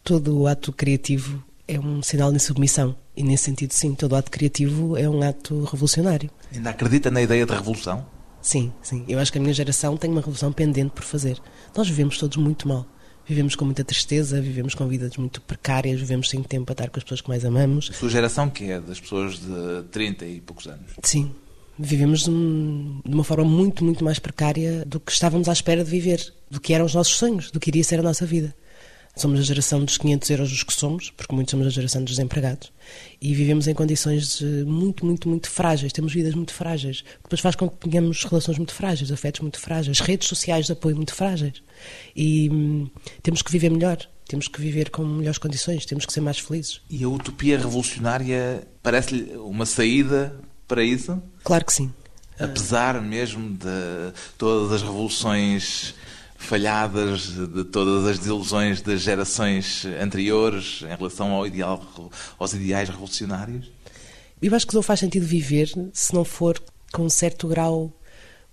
Todo 0.03 0.38
o 0.38 0.48
ato 0.48 0.72
criativo 0.72 1.44
é 1.67 1.79
um 1.79 2.03
sinal 2.03 2.32
de 2.32 2.39
submissão. 2.39 2.96
E 3.15 3.24
nesse 3.24 3.46
sentido, 3.46 3.72
sim, 3.72 3.96
todo 3.96 4.15
ato 4.15 4.29
criativo 4.29 4.96
é 4.96 5.10
um 5.10 5.24
ato 5.24 5.63
revolucionário. 5.63 6.29
Ainda 6.53 6.70
acredita 6.70 7.10
na 7.10 7.22
ideia 7.22 7.46
de 7.46 7.53
revolução? 7.53 8.05
Sim, 8.41 8.72
sim. 8.84 9.05
Eu 9.08 9.17
acho 9.17 9.32
que 9.32 9.39
a 9.39 9.41
minha 9.41 9.53
geração 9.53 9.98
tem 9.98 10.12
uma 10.12 10.20
revolução 10.20 10.51
pendente 10.51 10.91
por 10.91 11.03
fazer. 11.03 11.39
Nós 11.75 11.88
vivemos 11.88 12.20
todos 12.20 12.38
muito 12.38 12.67
mal. 12.67 12.86
Vivemos 13.27 13.55
com 13.55 13.65
muita 13.65 13.84
tristeza, 13.84 14.39
vivemos 14.39 14.75
com 14.75 14.88
vidas 14.88 15.17
muito 15.17 15.41
precárias, 15.41 16.00
vivemos 16.00 16.29
sem 16.29 16.44
tempo 16.44 16.65
para 16.65 16.74
estar 16.74 16.89
com 16.89 17.00
as 17.00 17.03
pessoas 17.03 17.22
que 17.22 17.29
mais 17.29 17.44
amamos. 17.44 17.89
A 17.91 17.94
sua 17.94 18.10
geração, 18.10 18.50
que 18.50 18.72
é 18.72 18.79
das 18.79 19.00
pessoas 19.00 19.39
de 19.39 19.84
30 19.91 20.25
e 20.25 20.41
poucos 20.41 20.67
anos? 20.67 20.91
Sim. 21.03 21.32
Vivemos 21.77 22.24
de 22.24 22.29
uma 22.29 23.24
forma 23.24 23.44
muito, 23.44 23.84
muito 23.84 24.03
mais 24.03 24.20
precária 24.20 24.86
do 24.86 25.00
que 25.00 25.12
estávamos 25.12 25.50
à 25.50 25.53
espera 25.53 25.84
de 25.84 25.89
viver, 25.89 26.34
do 26.50 26.62
que 26.62 26.74
eram 26.74 26.86
os 26.86 26.94
nossos 26.94 27.17
sonhos, 27.17 27.51
do 27.51 27.60
que 27.60 27.70
iria 27.70 27.84
ser 27.84 28.00
a 28.00 28.03
nossa 28.03 28.25
vida. 28.25 28.55
Somos 29.17 29.39
a 29.39 29.43
geração 29.43 29.84
dos 29.84 29.98
500 29.98 30.29
euros 30.29 30.50
dos 30.50 30.63
que 30.63 30.74
somos, 30.74 31.10
porque 31.10 31.34
muitos 31.34 31.51
somos 31.51 31.67
a 31.67 31.69
geração 31.69 32.03
dos 32.03 32.15
desempregados. 32.15 32.72
E 33.22 33.34
vivemos 33.34 33.65
em 33.67 33.74
condições 33.74 34.41
muito, 34.65 35.05
muito, 35.05 35.29
muito 35.29 35.50
frágeis. 35.50 35.93
Temos 35.93 36.13
vidas 36.13 36.36
muito 36.36 36.53
frágeis. 36.53 37.03
Depois 37.24 37.39
faz 37.39 37.55
com 37.55 37.69
que 37.69 37.89
tenhamos 37.89 38.24
relações 38.25 38.57
muito 38.57 38.74
frágeis, 38.74 39.12
afetos 39.12 39.39
muito 39.39 39.60
frágeis, 39.60 40.00
redes 40.00 40.27
sociais 40.27 40.65
de 40.65 40.74
apoio 40.74 40.98
muito 40.98 41.13
frágeis. 41.13 41.62
E 42.15 42.50
hum, 42.51 42.89
temos 43.24 43.41
que 43.41 43.51
viver 43.51 43.72
melhor. 43.72 43.98
Temos 44.27 44.48
que 44.48 44.60
viver 44.60 44.89
com 44.89 45.05
melhores 45.05 45.38
condições. 45.38 45.86
Temos 45.86 46.05
que 46.05 46.12
ser 46.12 46.22
mais 46.22 46.39
felizes. 46.39 46.81
E 46.89 47.03
a 47.03 47.07
utopia 47.07 47.57
revolucionária 47.57 48.67
parece-lhe 48.84 49.38
uma 49.38 49.65
saída 49.65 50.36
para 50.67 50.84
isso? 50.84 51.22
Claro 51.43 51.63
que 51.63 51.74
sim. 51.74 51.93
Apesar 52.38 53.01
mesmo 53.01 53.51
de 53.51 54.13
todas 54.38 54.74
as 54.74 54.81
revoluções 54.81 55.95
falhadas, 56.38 57.27
de 57.27 57.63
todas 57.63 58.06
as 58.06 58.20
desilusões 58.20 58.82
das 58.82 59.01
gerações 59.01 59.86
anteriores 60.01 60.82
em 60.84 60.96
relação 60.96 61.32
ao 61.32 61.48
ideal, 61.48 61.84
aos 62.38 62.54
ideais 62.54 62.89
revolucionários? 62.89 63.72
Eu 64.42 64.54
acho 64.54 64.68
que 64.68 64.75
não 64.75 64.82
faz 64.82 65.00
sentido 65.00 65.25
viver 65.25 65.72
se 65.94 66.13
não 66.13 66.24
for 66.24 66.62
com 66.92 67.04
um 67.04 67.10
certo 67.10 67.48
grau 67.48 67.92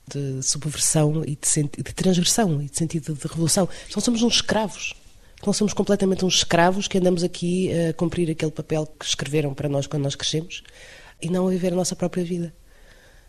de 0.06 0.42
subversão 0.42 1.22
e 1.24 1.36
de, 1.36 1.62
de 1.62 1.94
transgressão 1.94 2.62
e 2.62 2.66
de 2.66 2.76
sentido 2.76 3.14
de 3.14 3.28
revolução. 3.28 3.68
Não 3.94 4.02
somos 4.02 4.22
uns 4.22 4.36
escravos. 4.36 4.94
Não 5.44 5.52
somos 5.52 5.72
completamente 5.72 6.24
uns 6.24 6.36
escravos 6.36 6.86
que 6.86 6.98
andamos 6.98 7.24
aqui 7.24 7.70
a 7.72 7.92
cumprir 7.94 8.30
aquele 8.30 8.52
papel 8.52 8.86
que 8.86 9.04
escreveram 9.04 9.52
para 9.52 9.68
nós 9.68 9.86
quando 9.86 10.04
nós 10.04 10.14
crescemos 10.14 10.62
e 11.20 11.28
não 11.28 11.48
a 11.48 11.50
viver 11.50 11.72
a 11.72 11.76
nossa 11.76 11.96
própria 11.96 12.24
vida. 12.24 12.54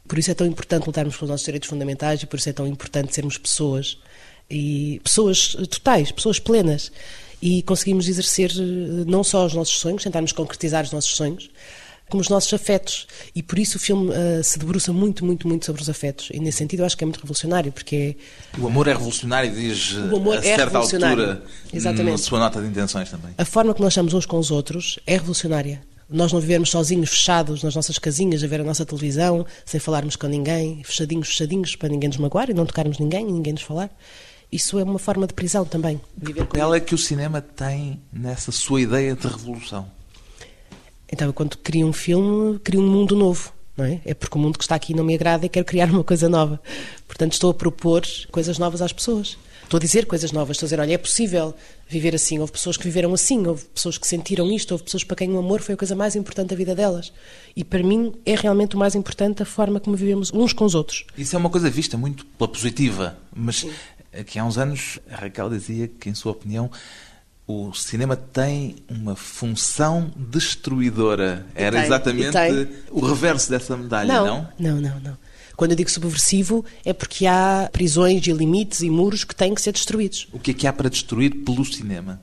Por 0.07 0.19
isso 0.19 0.29
é 0.29 0.33
tão 0.33 0.45
importante 0.45 0.85
lutarmos 0.85 1.15
pelos 1.15 1.29
nossos 1.29 1.45
direitos 1.45 1.69
fundamentais 1.69 2.21
e 2.21 2.27
por 2.27 2.37
isso 2.37 2.49
é 2.49 2.53
tão 2.53 2.67
importante 2.67 3.15
sermos 3.15 3.37
pessoas 3.37 3.99
e 4.49 4.99
pessoas 5.03 5.55
totais, 5.69 6.11
pessoas 6.11 6.39
plenas 6.39 6.91
e 7.41 7.61
conseguimos 7.63 8.07
exercer 8.07 8.51
não 9.05 9.23
só 9.23 9.45
os 9.45 9.53
nossos 9.53 9.77
sonhos, 9.77 10.03
tentarmos 10.03 10.31
concretizar 10.31 10.83
os 10.83 10.91
nossos 10.91 11.15
sonhos, 11.15 11.49
como 12.09 12.21
os 12.21 12.29
nossos 12.29 12.53
afetos. 12.53 13.07
E 13.35 13.41
por 13.43 13.59
isso 13.59 13.77
o 13.77 13.79
filme 13.79 14.11
uh, 14.11 14.43
se 14.43 14.57
debruça 14.59 14.93
muito, 14.93 15.25
muito, 15.25 15.47
muito 15.47 15.65
sobre 15.65 15.81
os 15.81 15.89
afetos. 15.89 16.29
E 16.31 16.39
nesse 16.39 16.59
sentido 16.59 16.81
eu 16.81 16.85
acho 16.85 16.95
que 16.97 17.03
é 17.03 17.07
muito 17.07 17.17
revolucionário, 17.17 17.71
porque 17.71 18.15
é... 18.55 18.59
O 18.61 18.67
amor 18.67 18.87
é 18.87 18.93
revolucionário, 18.93 19.51
diz 19.51 19.93
o 19.93 20.15
amor 20.15 20.37
a 20.37 20.39
é 20.39 20.55
certa 20.55 20.77
altura 20.77 21.43
Exatamente. 21.73 22.11
na 22.11 22.17
sua 22.17 22.39
nota 22.39 22.61
de 22.61 22.67
intenções 22.67 23.09
também. 23.09 23.33
A 23.37 23.45
forma 23.45 23.73
que 23.73 23.81
nós 23.81 23.93
estamos 23.93 24.13
uns 24.13 24.25
com 24.25 24.37
os 24.37 24.51
outros 24.51 24.99
é 25.05 25.13
revolucionária. 25.13 25.81
Nós 26.09 26.31
não 26.31 26.39
vivermos 26.39 26.69
sozinhos, 26.69 27.09
fechados 27.09 27.63
nas 27.63 27.75
nossas 27.75 27.97
casinhas, 27.97 28.43
a 28.43 28.47
ver 28.47 28.61
a 28.61 28.63
nossa 28.63 28.85
televisão, 28.85 29.45
sem 29.65 29.79
falarmos 29.79 30.15
com 30.15 30.27
ninguém, 30.27 30.83
fechadinhos, 30.83 31.29
fechadinhos, 31.29 31.75
para 31.75 31.89
ninguém 31.89 32.09
nos 32.09 32.17
magoar 32.17 32.49
e 32.49 32.53
não 32.53 32.65
tocarmos 32.65 32.99
ninguém 32.99 33.27
e 33.27 33.31
ninguém 33.31 33.53
nos 33.53 33.63
falar. 33.63 33.89
Isso 34.53 34.77
é 34.77 34.83
uma 34.83 34.99
forma 34.99 35.25
de 35.25 35.33
prisão 35.33 35.65
também. 35.65 35.99
Que 36.23 36.31
papel 36.31 36.75
é 36.75 36.79
que 36.79 36.93
o 36.93 36.97
cinema 36.97 37.41
tem 37.41 37.99
nessa 38.13 38.51
sua 38.51 38.81
ideia 38.81 39.15
de 39.15 39.27
revolução? 39.27 39.89
Então, 41.11 41.25
eu, 41.25 41.33
quando 41.33 41.57
crio 41.57 41.87
um 41.87 41.91
filme, 41.91 42.59
crio 42.59 42.79
um 42.79 42.87
mundo 42.87 43.15
novo. 43.15 43.51
Não 43.75 43.83
é? 43.83 43.99
é 44.05 44.13
porque 44.13 44.37
o 44.37 44.39
mundo 44.41 44.59
que 44.59 44.63
está 44.63 44.75
aqui 44.75 44.93
não 44.93 45.03
me 45.03 45.15
agrada 45.15 45.43
e 45.47 45.49
quero 45.49 45.65
criar 45.65 45.89
uma 45.91 46.03
coisa 46.03 46.29
nova. 46.29 46.61
Portanto, 47.07 47.33
estou 47.33 47.49
a 47.49 47.53
propor 47.55 48.03
coisas 48.31 48.59
novas 48.59 48.83
às 48.83 48.93
pessoas. 48.93 49.39
Estou 49.63 49.79
a 49.79 49.81
dizer 49.81 50.05
coisas 50.05 50.31
novas, 50.31 50.57
estou 50.57 50.67
a 50.67 50.69
dizer, 50.69 50.79
olha, 50.79 50.93
é 50.93 50.97
possível 50.99 51.55
viver 51.87 52.13
assim. 52.13 52.37
Houve 52.37 52.51
pessoas 52.51 52.77
que 52.77 52.83
viveram 52.83 53.11
assim, 53.13 53.47
houve 53.47 53.65
pessoas 53.65 53.97
que 53.97 54.05
sentiram 54.05 54.51
isto, 54.51 54.71
houve 54.71 54.83
pessoas 54.83 55.03
para 55.03 55.15
quem 55.15 55.31
o 55.31 55.39
amor 55.39 55.61
foi 55.61 55.73
a 55.73 55.77
coisa 55.77 55.95
mais 55.95 56.15
importante 56.15 56.49
da 56.49 56.55
vida 56.55 56.75
delas. 56.75 57.11
E 57.55 57.63
para 57.63 57.81
mim 57.81 58.13
é 58.25 58.35
realmente 58.35 58.75
o 58.75 58.79
mais 58.79 58.93
importante 58.93 59.41
a 59.41 59.45
forma 59.45 59.79
como 59.79 59.95
vivemos 59.95 60.31
uns 60.31 60.53
com 60.53 60.65
os 60.65 60.75
outros. 60.75 61.05
Isso 61.17 61.35
é 61.35 61.39
uma 61.39 61.49
coisa 61.49 61.69
vista 61.71 61.97
muito 61.97 62.25
pela 62.25 62.47
positiva, 62.47 63.17
mas 63.35 63.61
Sim. 63.61 63.71
Aqui 64.17 64.39
há 64.39 64.45
uns 64.45 64.57
anos 64.57 64.99
a 65.11 65.17
Raquel 65.17 65.49
dizia 65.49 65.87
que, 65.87 66.09
em 66.09 66.13
sua 66.13 66.31
opinião, 66.31 66.69
o 67.45 67.73
cinema 67.73 68.15
tem 68.15 68.77
uma 68.89 69.15
função 69.15 70.11
destruidora. 70.15 71.45
Era 71.53 71.77
tem, 71.77 71.85
exatamente 71.85 72.37
o 72.89 73.05
reverso 73.05 73.49
dessa 73.49 73.75
medalha, 73.75 74.13
não? 74.13 74.25
Não, 74.25 74.47
não, 74.59 74.81
não. 74.81 74.99
não. 74.99 75.17
Quando 75.55 75.71
eu 75.71 75.77
digo 75.77 75.89
subversivo 75.89 76.65
é 76.83 76.93
porque 76.93 77.27
há 77.27 77.69
prisões 77.71 78.25
e 78.25 78.31
limites 78.31 78.81
e 78.81 78.89
muros 78.89 79.23
que 79.23 79.35
têm 79.35 79.53
que 79.53 79.61
ser 79.61 79.71
destruídos. 79.71 80.27
O 80.33 80.39
que 80.39 80.51
é 80.51 80.53
que 80.53 80.67
há 80.67 80.73
para 80.73 80.89
destruir 80.89 81.43
pelo 81.43 81.63
cinema? 81.63 82.19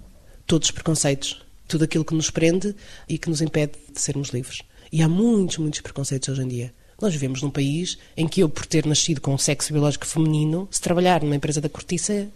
Todos 0.47 0.69
os 0.69 0.73
preconceitos. 0.73 1.43
Tudo 1.69 1.85
aquilo 1.85 2.05
que 2.05 2.15
nos 2.15 2.31
prende 2.31 2.75
e 3.09 3.17
que 3.17 3.31
nos 3.31 3.41
impede 3.41 3.75
de 3.93 4.01
sermos 4.01 4.31
livres. 4.31 4.63
E 4.91 5.03
há 5.03 5.09
muitos, 5.09 5.59
muitos 5.59 5.81
preconceitos 5.81 6.29
hoje 6.29 6.43
em 6.43 6.49
dia. 6.49 6.75
Nós 7.01 7.13
vivemos 7.13 7.43
num 7.43 7.51
país 7.51 7.99
em 8.17 8.29
que 8.29 8.43
eu, 8.43 8.49
por 8.49 8.67
ter 8.67 8.87
nascido 8.87 9.21
com 9.21 9.33
um 9.33 9.39
sexo 9.39 9.73
biológico 9.73 10.07
feminino, 10.07 10.69
se 10.71 10.81
trabalhar 10.81 11.23
numa 11.23 11.37
empresa 11.37 11.61
da 11.61 11.69
cortiça, 11.69 12.29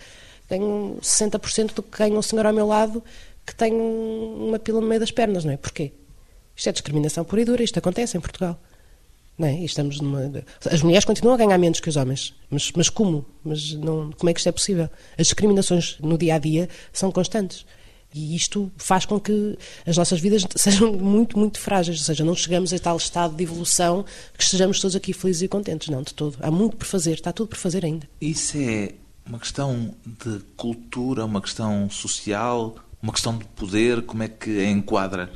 ganho 0.49 0.99
60% 1.01 1.75
do 1.75 1.83
que 1.83 1.99
ganha 1.99 2.19
um 2.19 2.23
senhor 2.23 2.47
ao 2.47 2.53
meu 2.53 2.67
lado 2.67 3.03
que 3.47 3.55
tem 3.55 3.73
uma 3.73 4.59
pila 4.59 4.81
no 4.81 4.87
meio 4.87 5.01
das 5.01 5.11
pernas, 5.11 5.45
não 5.45 5.53
é? 5.53 5.57
Porquê? 5.57 5.93
Isto 6.57 6.69
é 6.69 6.73
discriminação 6.73 7.25
pura 7.25 7.43
e 7.43 7.45
dura, 7.45 7.63
isto 7.63 7.79
acontece 7.79 8.17
em 8.17 8.21
Portugal. 8.21 8.59
Não 9.37 9.49
é? 9.49 9.65
Estamos 9.65 10.01
numa... 10.01 10.45
As 10.71 10.83
mulheres 10.83 11.05
continuam 11.05 11.35
a 11.35 11.39
ganhar 11.39 11.59
menos 11.59 11.81
que 11.81 11.89
os 11.89 11.97
homens. 11.97 12.33
Mas, 12.49 12.71
mas 12.73 12.89
como? 12.89 13.27
Mas 13.43 13.73
não... 13.73 14.13
como 14.13 14.31
é 14.31 14.33
que 14.33 14.41
isto 14.41 14.49
é 14.49 14.53
possível? 14.53 14.89
As 15.19 15.27
discriminações 15.27 15.99
no 16.01 16.17
dia 16.17 16.37
a 16.37 16.39
dia 16.39 16.69
são 16.93 17.11
constantes. 17.11 17.67
E 18.15 18.37
isto 18.37 18.71
faz 18.77 19.05
com 19.05 19.19
que 19.19 19.59
as 19.85 19.97
nossas 19.97 20.21
vidas 20.21 20.47
sejam 20.55 20.93
muito, 20.93 21.37
muito 21.37 21.59
frágeis. 21.59 21.99
Ou 21.99 22.05
seja, 22.05 22.25
não 22.25 22.37
chegamos 22.37 22.73
a 22.73 22.79
tal 22.79 22.97
estado 22.97 23.35
de 23.35 23.43
evolução 23.43 24.05
que 24.39 24.45
estejamos 24.45 24.81
todos 24.81 24.95
aqui 24.95 25.13
felizes 25.13 25.43
e 25.43 25.49
contentes. 25.49 25.89
Não, 25.89 26.01
de 26.01 26.15
todo. 26.15 26.37
Há 26.41 26.51
muito 26.51 26.77
por 26.77 26.87
fazer. 26.87 27.15
Está 27.15 27.33
tudo 27.33 27.49
por 27.49 27.59
fazer 27.59 27.85
ainda. 27.85 28.09
Isso 28.21 28.57
é 28.57 28.93
uma 29.27 29.41
questão 29.41 29.93
de 30.07 30.39
cultura, 30.57 31.25
uma 31.25 31.41
questão 31.41 31.91
social, 31.91 32.77
uma 33.03 33.13
questão 33.13 33.37
de 33.37 33.45
poder. 33.47 34.03
Como 34.03 34.23
é 34.23 34.29
que 34.29 34.61
a 34.61 34.71
enquadra? 34.71 35.33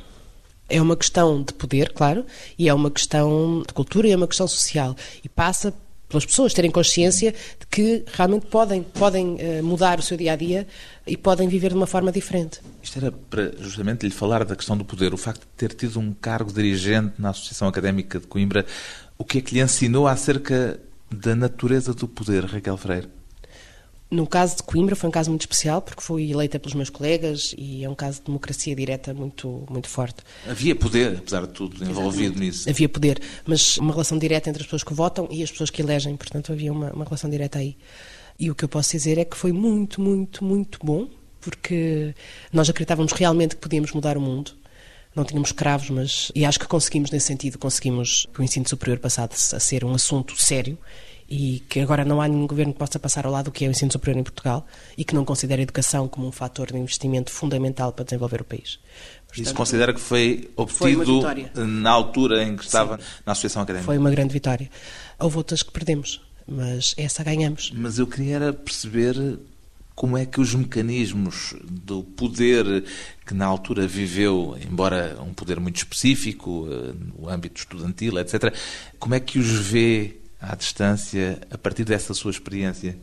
É 0.69 0.81
uma 0.81 0.95
questão 0.95 1.41
de 1.41 1.51
poder, 1.51 1.91
claro, 1.93 2.23
e 2.57 2.69
é 2.69 2.73
uma 2.73 2.91
questão 2.91 3.63
de 3.67 3.73
cultura 3.73 4.07
e 4.07 4.11
é 4.11 4.15
uma 4.15 4.27
questão 4.27 4.47
social. 4.47 4.95
E 5.23 5.27
passa 5.27 5.73
pelas 6.09 6.25
pessoas 6.25 6.53
terem 6.53 6.71
consciência 6.71 7.31
de 7.31 7.67
que 7.69 8.03
realmente 8.13 8.47
podem, 8.47 8.81
podem 8.81 9.35
uh, 9.35 9.63
mudar 9.63 9.99
o 9.99 10.01
seu 10.01 10.17
dia 10.17 10.33
a 10.33 10.35
dia 10.35 10.67
e 11.05 11.15
podem 11.15 11.47
viver 11.47 11.69
de 11.69 11.75
uma 11.75 11.87
forma 11.87 12.11
diferente. 12.11 12.59
Isto 12.81 12.97
era 12.97 13.11
para 13.11 13.53
justamente 13.59 14.05
lhe 14.05 14.11
falar 14.11 14.43
da 14.43 14.55
questão 14.55 14.75
do 14.75 14.83
poder, 14.83 15.13
o 15.13 15.17
facto 15.17 15.41
de 15.41 15.47
ter 15.55 15.73
tido 15.73 15.99
um 15.99 16.11
cargo 16.11 16.51
dirigente 16.51 17.13
na 17.19 17.29
Associação 17.29 17.67
Académica 17.67 18.19
de 18.19 18.25
Coimbra, 18.25 18.65
o 19.17 19.23
que 19.23 19.37
é 19.37 19.41
que 19.41 19.53
lhe 19.53 19.61
ensinou 19.61 20.07
acerca 20.07 20.79
da 21.11 21.35
natureza 21.35 21.93
do 21.93 22.07
poder, 22.07 22.45
Raquel 22.45 22.77
Freire? 22.77 23.18
No 24.11 24.25
caso 24.25 24.57
de 24.57 24.63
Coimbra 24.63 24.95
foi 24.95 25.07
um 25.07 25.11
caso 25.11 25.29
muito 25.29 25.41
especial 25.41 25.83
porque 25.83 26.01
fui 26.01 26.31
eleita 26.31 26.59
pelos 26.59 26.73
meus 26.73 26.89
colegas 26.89 27.53
e 27.55 27.83
é 27.83 27.89
um 27.89 27.93
caso 27.93 28.19
de 28.19 28.25
democracia 28.25 28.75
direta 28.75 29.13
muito 29.13 29.65
muito 29.69 29.87
forte. 29.87 30.23
Havia 30.47 30.75
poder, 30.75 31.17
apesar 31.17 31.45
de 31.45 31.53
tudo, 31.53 31.75
envolvido 31.83 32.23
Exatamente. 32.23 32.39
nisso. 32.39 32.69
Havia 32.69 32.89
poder, 32.89 33.21
mas 33.45 33.77
uma 33.77 33.91
relação 33.91 34.17
direta 34.17 34.49
entre 34.49 34.61
as 34.61 34.65
pessoas 34.65 34.83
que 34.83 34.93
votam 34.95 35.27
e 35.29 35.43
as 35.43 35.51
pessoas 35.51 35.69
que 35.69 35.81
elegem, 35.81 36.17
portanto 36.17 36.51
havia 36.51 36.71
uma, 36.71 36.91
uma 36.91 37.05
relação 37.05 37.29
direta 37.29 37.59
aí. 37.59 37.77
E 38.39 38.49
o 38.49 38.55
que 38.55 38.65
eu 38.65 38.69
posso 38.69 38.91
dizer 38.91 39.19
é 39.19 39.25
que 39.25 39.37
foi 39.37 39.51
muito, 39.51 40.01
muito, 40.01 40.43
muito 40.43 40.79
bom 40.83 41.07
porque 41.39 42.13
nós 42.51 42.69
acreditávamos 42.69 43.11
realmente 43.13 43.55
que 43.55 43.61
podíamos 43.61 43.91
mudar 43.91 44.17
o 44.17 44.21
mundo. 44.21 44.51
Não 45.15 45.23
tínhamos 45.23 45.51
cravos, 45.51 45.89
mas 45.89 46.31
e 46.33 46.45
acho 46.45 46.59
que 46.59 46.67
conseguimos 46.67 47.11
nesse 47.11 47.27
sentido, 47.27 47.57
conseguimos 47.57 48.27
que 48.33 48.41
o 48.41 48.43
ensino 48.43 48.67
superior 48.67 48.99
passasse 48.99 49.55
a 49.55 49.59
ser 49.59 49.83
um 49.83 49.93
assunto 49.93 50.35
sério 50.41 50.77
e 51.29 51.59
que 51.69 51.79
agora 51.79 52.03
não 52.03 52.19
há 52.19 52.27
nenhum 52.27 52.47
governo 52.47 52.73
que 52.73 52.79
possa 52.79 52.97
passar 52.97 53.25
ao 53.25 53.31
lado 53.31 53.45
do 53.45 53.51
que 53.51 53.63
é 53.63 53.67
o 53.67 53.71
ensino 53.71 53.91
superior 53.91 54.19
em 54.19 54.23
Portugal 54.23 54.65
e 54.97 55.05
que 55.05 55.13
não 55.13 55.23
considere 55.23 55.61
a 55.61 55.63
educação 55.63 56.07
como 56.07 56.27
um 56.27 56.31
fator 56.31 56.71
de 56.71 56.77
investimento 56.77 57.31
fundamental 57.31 57.93
para 57.93 58.03
desenvolver 58.03 58.41
o 58.41 58.43
país. 58.43 58.79
Portanto, 59.27 59.45
Isso 59.45 59.53
considera 59.53 59.93
que 59.93 59.99
foi 59.99 60.49
obtido 60.55 61.21
foi 61.21 61.65
na 61.65 61.91
altura 61.91 62.43
em 62.43 62.55
que 62.55 62.63
estava 62.63 62.97
Sim, 62.97 63.03
na 63.25 63.31
Associação 63.33 63.61
Académica? 63.61 63.85
Foi 63.85 63.97
uma 63.97 64.09
grande 64.09 64.33
vitória. 64.33 64.69
Houve 65.19 65.37
outras 65.37 65.61
que 65.61 65.71
perdemos, 65.71 66.19
mas 66.47 66.95
essa 66.97 67.23
ganhamos. 67.23 67.71
Mas 67.75 67.99
eu 67.99 68.07
queria 68.07 68.51
perceber 68.51 69.37
como 69.93 70.17
é 70.17 70.25
que 70.25 70.41
os 70.41 70.55
mecanismos 70.55 71.53
do 71.69 72.03
poder 72.03 72.85
que 73.23 73.35
na 73.35 73.45
altura 73.45 73.85
viveu, 73.85 74.57
embora 74.67 75.15
um 75.21 75.33
poder 75.33 75.59
muito 75.59 75.75
específico, 75.75 76.67
eh, 76.71 76.93
no 76.93 77.29
âmbito 77.29 77.59
estudantil, 77.59 78.17
etc., 78.17 78.55
como 78.97 79.13
é 79.13 79.19
que 79.19 79.37
os 79.37 79.47
vê 79.47 80.19
à 80.39 80.55
distância 80.55 81.39
a 81.51 81.57
partir 81.57 81.83
dessa 81.83 82.13
sua 82.13 82.31
experiência? 82.31 82.97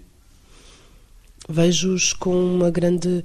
Vejo-os 1.49 2.13
com 2.13 2.35
uma 2.35 2.71
grande. 2.71 3.25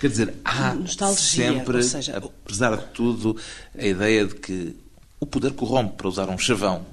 Quer 0.00 0.08
dizer, 0.08 0.34
há 0.44 0.74
nostalgia, 0.74 1.18
sempre, 1.18 1.82
seja, 1.82 2.16
apesar 2.16 2.76
de 2.76 2.86
tudo, 2.86 3.36
a 3.76 3.84
ideia 3.84 4.26
de 4.26 4.34
que 4.34 4.74
o 5.18 5.26
poder 5.26 5.52
corrompe, 5.52 5.96
para 5.96 6.08
usar 6.08 6.28
um 6.30 6.38
chavão. 6.38 6.86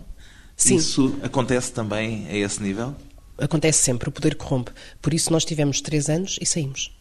Sim. 0.58 0.76
Isso 0.76 1.16
acontece 1.24 1.72
também 1.72 2.28
a 2.28 2.36
esse 2.36 2.62
nível? 2.62 2.94
Acontece 3.38 3.82
sempre, 3.84 4.10
o 4.10 4.12
poder 4.12 4.36
corrompe. 4.36 4.72
Por 5.02 5.14
isso 5.14 5.32
nós 5.32 5.46
tivemos 5.46 5.80
três 5.80 6.10
anos 6.10 6.38
e 6.42 6.46
saímos. 6.46 6.92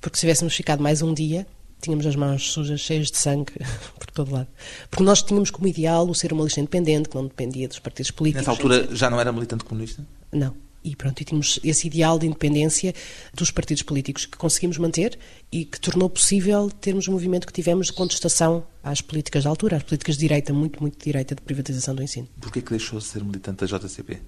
Porque 0.00 0.16
se 0.16 0.22
tivéssemos 0.22 0.56
ficado 0.56 0.82
mais 0.82 1.02
um 1.02 1.14
dia, 1.14 1.46
tínhamos 1.82 2.06
as 2.06 2.16
mãos 2.16 2.52
sujas, 2.52 2.80
cheias 2.80 3.10
de 3.10 3.18
sangue 3.18 3.52
por 3.98 4.10
todo 4.10 4.32
lado. 4.32 4.48
Porque 4.88 5.04
nós 5.04 5.22
tínhamos 5.22 5.50
como 5.50 5.68
ideal 5.68 6.08
o 6.08 6.14
ser 6.14 6.32
uma 6.32 6.44
lista 6.44 6.60
independente, 6.60 7.08
que 7.08 7.14
não 7.14 7.26
dependia 7.26 7.68
dos 7.68 7.78
partidos 7.78 8.10
políticos. 8.10 8.46
Nessa 8.46 8.50
altura 8.52 8.88
já 8.94 9.10
não 9.10 9.20
era 9.20 9.32
militante 9.32 9.64
comunista? 9.64 10.06
Não. 10.30 10.54
E 10.84 10.96
pronto, 10.96 11.20
e 11.20 11.24
tínhamos 11.24 11.60
esse 11.62 11.86
ideal 11.86 12.18
de 12.18 12.26
independência 12.26 12.92
dos 13.32 13.52
partidos 13.52 13.84
políticos 13.84 14.26
que 14.26 14.36
conseguimos 14.36 14.78
manter 14.78 15.16
e 15.50 15.64
que 15.64 15.78
tornou 15.78 16.10
possível 16.10 16.68
termos 16.70 17.06
o 17.06 17.12
movimento 17.12 17.46
que 17.46 17.52
tivemos 17.52 17.86
de 17.86 17.92
contestação 17.92 18.66
às 18.82 19.00
políticas 19.00 19.44
da 19.44 19.50
altura, 19.50 19.76
às 19.76 19.84
políticas 19.84 20.16
de 20.16 20.22
direita, 20.22 20.52
muito, 20.52 20.80
muito 20.80 20.98
de 20.98 21.04
direita, 21.04 21.36
de 21.36 21.42
privatização 21.42 21.94
do 21.94 22.02
ensino. 22.02 22.26
Porquê 22.40 22.60
que 22.60 22.70
deixou 22.70 22.98
de 22.98 23.04
ser 23.04 23.22
militante 23.22 23.64
da 23.64 23.78
JCP? 23.78 24.18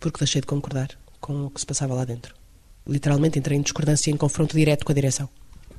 Porque 0.00 0.18
deixei 0.20 0.40
de 0.40 0.46
concordar 0.46 0.88
com 1.20 1.44
o 1.44 1.50
que 1.50 1.60
se 1.60 1.66
passava 1.66 1.92
lá 1.92 2.06
dentro. 2.06 2.34
Literalmente 2.86 3.38
entrei 3.38 3.58
em 3.58 3.62
discordância, 3.62 4.10
em 4.10 4.16
confronto 4.16 4.56
direto 4.56 4.86
com 4.86 4.92
a 4.92 4.94
direção 4.94 5.28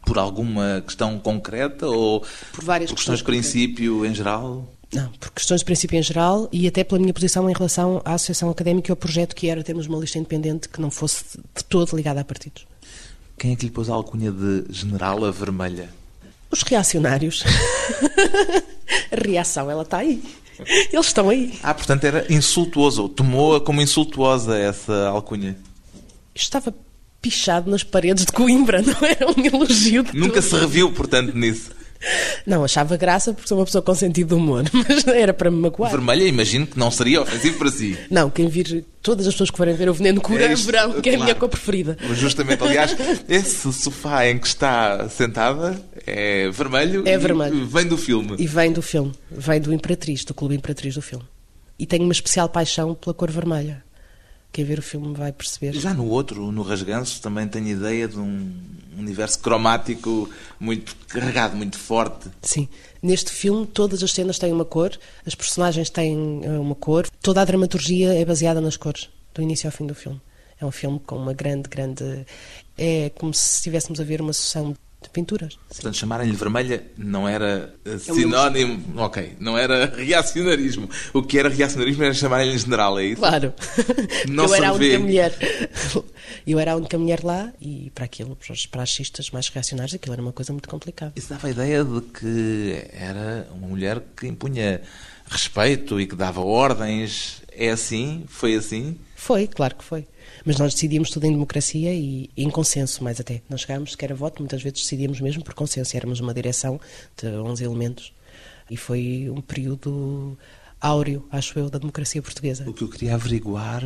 por 0.06 0.18
alguma 0.18 0.84
questão 0.86 1.18
concreta 1.20 1.88
ou 1.88 2.24
por 2.52 2.64
várias 2.64 2.90
por 2.90 2.98
questões 2.98 3.20
de 3.20 3.26
princípio 3.26 4.06
em 4.06 4.14
geral? 4.14 4.68
Não, 4.94 5.10
por 5.14 5.32
questões 5.32 5.62
de 5.62 5.66
princípio 5.66 5.98
em 5.98 6.04
geral 6.04 6.48
e 6.52 6.68
até 6.68 6.84
pela 6.84 7.00
minha 7.00 7.14
posição 7.14 7.50
em 7.50 7.54
relação 7.54 8.02
à 8.06 8.14
Associação 8.14 8.50
Académica 8.50 8.92
e 8.92 8.92
ao 8.92 8.96
projeto 8.96 9.36
que 9.36 9.50
era 9.50 9.64
termos 9.64 9.88
uma 9.88 9.98
lista 9.98 10.20
independente 10.20 10.70
que 10.70 10.80
não 10.80 10.92
fosse 10.92 11.24
de 11.56 11.64
todo 11.64 11.96
ligada 11.96 12.22
a 12.22 12.24
partidos. 12.24 12.66
Quem 13.38 13.54
é 13.54 13.56
que 13.56 13.66
lhe 13.66 13.72
pôs 13.72 13.90
a 13.90 13.94
alcunha 13.94 14.32
de 14.32 14.66
General 14.70 15.26
a 15.26 15.32
Vermelha? 15.32 15.90
Os 16.52 16.62
reacionários. 16.62 17.44
a 19.12 19.28
reação, 19.28 19.72
ela 19.72 19.82
está 19.82 19.98
aí. 19.98 20.24
Eles 20.92 21.08
estão 21.08 21.30
aí. 21.30 21.58
Ah, 21.64 21.74
portanto 21.74 22.04
era 22.04 22.32
insultuoso, 22.32 23.10
tomou-a 23.10 23.60
como 23.60 23.82
insultuosa 23.82 24.58
essa 24.58 25.08
alcunha. 25.08 25.58
Estava 26.36 26.74
pichado 27.24 27.72
nas 27.72 27.84
paredes 27.84 28.26
de 28.26 28.32
Coimbra, 28.34 28.82
não 28.86 29.08
era 29.08 29.26
um 29.32 29.46
elogio 29.46 30.06
Nunca 30.14 30.42
tudo. 30.42 30.50
se 30.50 30.56
reviu, 30.58 30.92
portanto, 30.92 31.34
nisso. 31.34 31.72
Não, 32.46 32.66
achava 32.66 32.98
graça 32.98 33.34
porque 33.34 33.48
sou 33.48 33.58
uma 33.58 33.64
pessoa 33.64 33.82
com 33.82 33.96
sentido 33.96 34.28
de 34.28 34.34
humor, 34.34 34.66
mas 34.74 35.08
era 35.08 35.34
para 35.34 35.50
me 35.50 35.58
magoar. 35.58 35.90
Vermelha, 35.90 36.26
imagino 36.26 36.68
que 36.68 36.78
não 36.78 36.92
seria 36.92 37.22
ofensivo 37.22 37.58
para 37.58 37.72
si. 37.72 37.98
Não, 38.12 38.30
quem 38.30 38.50
vir, 38.50 38.84
todas 39.02 39.26
as 39.26 39.34
pessoas 39.34 39.50
que 39.50 39.58
forem 39.58 39.74
ver 39.74 39.90
o 39.90 39.94
Veneno 39.94 40.20
Cura 40.20 40.44
é 40.44 40.54
verão, 40.54 40.92
que 40.92 41.02
claro. 41.02 41.18
é 41.18 41.22
a 41.22 41.24
minha 41.24 41.36
cor 41.36 41.48
preferida. 41.48 41.98
Justamente, 42.14 42.62
aliás, 42.62 42.94
esse 43.30 43.72
sofá 43.72 44.28
em 44.28 44.38
que 44.38 44.48
está 44.48 45.08
sentada 45.08 45.82
é 46.06 46.50
vermelho. 46.52 47.04
É 47.06 47.18
vermelho. 47.18 47.66
vem 47.66 47.88
do 47.88 47.98
filme. 47.98 48.36
E 48.38 48.46
vem 48.46 48.74
do 48.74 48.82
filme, 48.82 49.14
vem 49.32 49.62
do 49.62 49.74
Imperatriz, 49.74 50.26
do 50.26 50.34
Clube 50.34 50.56
Imperatriz 50.56 50.96
do 50.96 51.02
filme. 51.02 51.24
E 51.80 51.86
tenho 51.86 52.04
uma 52.04 52.12
especial 52.12 52.50
paixão 52.50 52.94
pela 52.94 53.14
cor 53.14 53.32
vermelha 53.32 53.82
quem 54.54 54.64
ver 54.64 54.78
o 54.78 54.84
filme 54.84 55.14
vai 55.16 55.32
perceber. 55.32 55.74
Já 55.74 55.94
no 55.96 56.08
outro, 56.08 56.52
no 56.52 56.62
Rasganço, 56.62 57.20
também 57.20 57.48
tenho 57.48 57.68
ideia 57.68 58.08
de 58.08 58.20
um 58.20 58.54
universo 58.98 59.40
cromático 59.40 60.30
muito 60.60 60.96
carregado, 61.08 61.58
muito 61.58 61.78
forte. 61.78 62.30
Sim. 62.44 62.70
Neste 63.02 63.32
filme, 63.32 63.66
todas 63.66 64.04
as 64.04 64.12
cenas 64.12 64.38
têm 64.38 64.54
uma 64.54 64.64
cor, 64.64 64.92
as 65.26 65.34
personagens 65.34 65.90
têm 65.90 66.42
eh, 66.44 66.60
uma 66.60 66.76
cor, 66.76 67.10
toda 67.20 67.42
a 67.42 67.46
dramaturgia 67.46 68.14
é 68.14 68.24
baseada 68.24 68.62
nas 68.62 68.78
cores, 68.78 69.10
do 69.34 69.42
início 69.42 69.68
ao 69.68 69.72
fim 69.72 69.88
do 69.88 69.96
filme. 69.96 70.22
É 70.62 70.66
um 70.66 70.72
filme 70.72 71.00
com 71.00 71.18
uma 71.18 71.34
grande, 71.34 71.68
grande. 71.68 72.26
É 72.78 73.10
como 73.16 73.34
se 73.34 73.56
estivéssemos 73.56 74.00
a 74.00 74.04
ver 74.04 74.22
uma 74.22 74.34
sessão 74.34 74.76
de 75.04 75.10
pinturas. 75.10 75.58
Portanto, 75.68 75.96
chamarem-lhe 75.96 76.36
vermelha 76.36 76.84
não 76.98 77.28
era 77.28 77.76
eh, 77.86 77.94
é 77.94 77.98
sinónimo, 77.98 79.00
é 79.00 79.02
ok, 79.02 79.34
não 79.40 79.58
era 79.58 79.86
reacionarismo. 79.96 80.90
O 81.14 81.22
que 81.22 81.38
era 81.38 81.50
reacionarismo 81.50 82.04
era 82.04 82.14
chamarem-lhe 82.14 82.58
general, 82.58 83.00
é 83.00 83.06
isso? 83.06 83.22
Claro. 83.22 83.54
Não 84.28 84.46
eu 84.46 84.56
era 84.56 84.70
a 84.70 84.74
única 84.74 85.00
mulher. 85.00 85.38
Eu 86.46 86.60
era 86.60 86.74
a 86.74 86.76
única 86.76 86.98
mulher 86.98 87.24
lá 87.24 87.54
e 87.62 87.92
para 87.94 88.06
aquilo, 88.06 88.36
para 88.36 88.54
os 88.54 88.66
praxistas 88.66 89.30
mais 89.30 89.48
reacionários, 89.48 89.94
aquilo 89.94 90.14
era 90.14 90.22
uma 90.22 90.34
coisa 90.34 90.52
muito 90.52 90.68
complicada. 90.68 91.14
Isso 91.16 91.30
dava 91.30 91.48
a 91.48 91.52
ideia 91.52 91.84
de 91.86 92.02
que 92.02 92.86
era 92.92 93.48
uma 93.54 93.68
mulher 93.68 94.02
que 94.16 94.28
impunha 94.28 94.82
respeito 95.30 96.00
e 96.02 96.08
que 96.08 96.16
dava 96.16 96.42
ordens. 96.42 97.42
É 97.52 97.70
assim? 97.70 98.26
Foi 98.28 98.56
assim? 98.56 98.98
Foi, 99.16 99.48
claro 99.48 99.76
que 99.76 99.84
foi. 99.84 100.06
Mas 100.46 100.58
nós 100.58 100.74
decidíamos 100.74 101.10
tudo 101.10 101.26
em 101.26 101.32
democracia 101.32 101.94
e 101.94 102.30
em 102.36 102.50
consenso, 102.50 103.04
mais 103.04 103.20
até. 103.20 103.42
Não 103.50 103.58
chegámos 103.58 103.92
sequer 103.92 104.12
a 104.12 104.16
voto, 104.16 104.42
muitas 104.42 104.62
vezes 104.62 104.82
decidíamos 104.82 105.22
mesmo 105.22 105.44
por 105.44 105.54
consenso. 105.54 105.96
Éramos 105.96 106.20
uma 106.20 106.34
direção 106.34 106.80
de 107.16 107.28
11 107.28 107.64
elementos 107.64 108.14
e 108.70 108.78
foi 108.78 109.30
um 109.30 109.42
período 109.42 110.38
áureo, 110.80 111.26
acho 111.32 111.58
eu, 111.58 111.70
da 111.70 111.80
democracia 111.80 112.22
portuguesa. 112.22 112.70
O 112.70 112.74
que 112.74 112.84
eu 112.84 112.90
queria 112.90 113.16
averiguar 113.16 113.84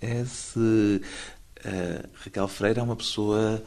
é 0.00 0.24
se 0.24 0.58
uh, 0.58 2.08
Raquel 2.14 2.48
Freire 2.48 2.80
é 2.80 2.82
uma 2.82 2.96
pessoa 2.96 3.62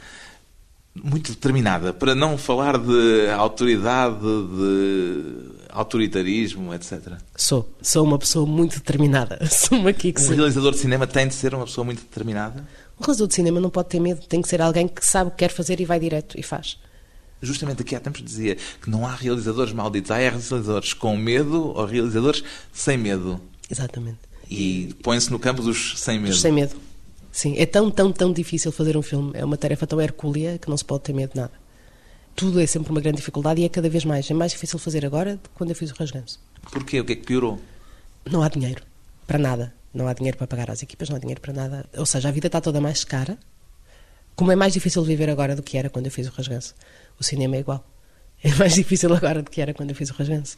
muito 0.95 1.31
determinada, 1.31 1.91
para 1.93 2.13
não 2.13 2.37
falar 2.37 2.77
de 2.77 3.27
autoridade, 3.29 4.19
de 4.19 5.63
autoritarismo, 5.69 6.73
etc. 6.73 7.13
Sou. 7.35 7.67
Sou 7.81 8.03
uma 8.03 8.19
pessoa 8.19 8.45
muito 8.45 8.77
determinada. 8.77 9.37
Assumo 9.41 9.87
aqui 9.87 10.13
que 10.13 10.21
Um 10.21 10.35
realizador 10.35 10.71
de 10.71 10.77
cinema 10.77 11.07
tem 11.07 11.27
de 11.27 11.33
ser 11.33 11.55
uma 11.55 11.65
pessoa 11.65 11.83
muito 11.83 12.01
determinada? 12.01 12.67
Um 12.99 13.03
realizador 13.03 13.27
de 13.27 13.35
cinema 13.35 13.59
não 13.59 13.69
pode 13.69 13.89
ter 13.89 13.99
medo. 13.99 14.21
Tem 14.27 14.41
que 14.41 14.47
ser 14.47 14.61
alguém 14.61 14.87
que 14.87 15.05
sabe 15.05 15.29
o 15.29 15.31
que 15.31 15.37
quer 15.37 15.49
fazer 15.49 15.79
e 15.79 15.85
vai 15.85 15.99
direto 15.99 16.39
e 16.39 16.43
faz. 16.43 16.77
Justamente 17.41 17.81
aqui 17.81 17.95
há 17.95 17.99
tempos 17.99 18.23
dizia 18.23 18.55
que 18.81 18.89
não 18.89 19.05
há 19.05 19.15
realizadores 19.15 19.73
malditos. 19.73 20.11
Há 20.11 20.17
realizadores 20.17 20.93
com 20.93 21.17
medo 21.17 21.69
ou 21.75 21.85
realizadores 21.85 22.43
sem 22.71 22.97
medo. 22.97 23.41
Exatamente. 23.69 24.19
E 24.49 24.93
põe-se 25.01 25.31
no 25.31 25.39
campo 25.39 25.61
dos 25.63 25.99
sem 25.99 26.19
medo. 26.19 26.31
Dos 26.31 26.41
sem 26.41 26.51
medo. 26.51 26.75
Sim, 27.33 27.55
é 27.57 27.65
tão, 27.65 27.89
tão, 27.89 28.11
tão 28.11 28.31
difícil 28.31 28.71
fazer 28.71 28.95
um 28.95 29.01
filme. 29.01 29.31
É 29.33 29.43
uma 29.43 29.57
tarefa 29.57 29.87
tão 29.87 29.99
hercúlea 29.99 30.59
que 30.59 30.69
não 30.69 30.77
se 30.77 30.85
pode 30.85 31.01
ter 31.01 31.13
medo 31.13 31.31
de 31.33 31.39
nada. 31.39 31.51
Tudo 32.35 32.61
é 32.61 32.67
sempre 32.67 32.91
uma 32.91 33.01
grande 33.01 33.17
dificuldade 33.17 33.59
e 33.59 33.65
é 33.65 33.69
cada 33.69 33.89
vez 33.89 34.05
mais. 34.05 34.29
É 34.29 34.35
mais 34.35 34.51
difícil 34.51 34.77
fazer 34.77 35.03
agora 35.03 35.35
do 35.37 35.49
que 35.49 35.55
quando 35.55 35.71
eu 35.71 35.75
fiz 35.75 35.89
o 35.89 35.95
Rasganço. 35.95 36.39
Porquê? 36.71 36.99
O 36.99 37.03
que 37.05 37.13
é 37.13 37.15
que 37.15 37.25
piorou? 37.25 37.59
Não 38.23 38.43
há 38.43 38.49
dinheiro. 38.49 38.83
Para 39.25 39.39
nada. 39.39 39.73
Não 39.91 40.07
há 40.07 40.13
dinheiro 40.13 40.37
para 40.37 40.45
pagar 40.45 40.69
às 40.69 40.83
equipas, 40.83 41.09
não 41.09 41.15
há 41.15 41.19
dinheiro 41.19 41.41
para 41.41 41.51
nada. 41.51 41.89
Ou 41.97 42.05
seja, 42.05 42.29
a 42.29 42.31
vida 42.31 42.45
está 42.45 42.61
toda 42.61 42.79
mais 42.79 43.03
cara. 43.03 43.35
Como 44.35 44.51
é 44.51 44.55
mais 44.55 44.73
difícil 44.73 45.03
viver 45.03 45.27
agora 45.27 45.55
do 45.55 45.63
que 45.63 45.75
era 45.75 45.89
quando 45.89 46.05
eu 46.05 46.11
fiz 46.11 46.27
o 46.27 46.31
Rasganço. 46.31 46.75
O 47.19 47.23
cinema 47.23 47.55
é 47.55 47.59
igual. 47.61 47.83
É 48.43 48.53
mais 48.53 48.75
difícil 48.77 49.11
agora 49.11 49.41
do 49.41 49.49
que 49.49 49.59
era 49.59 49.73
quando 49.73 49.89
eu 49.89 49.95
fiz 49.95 50.11
o 50.11 50.13
Rasganço. 50.13 50.55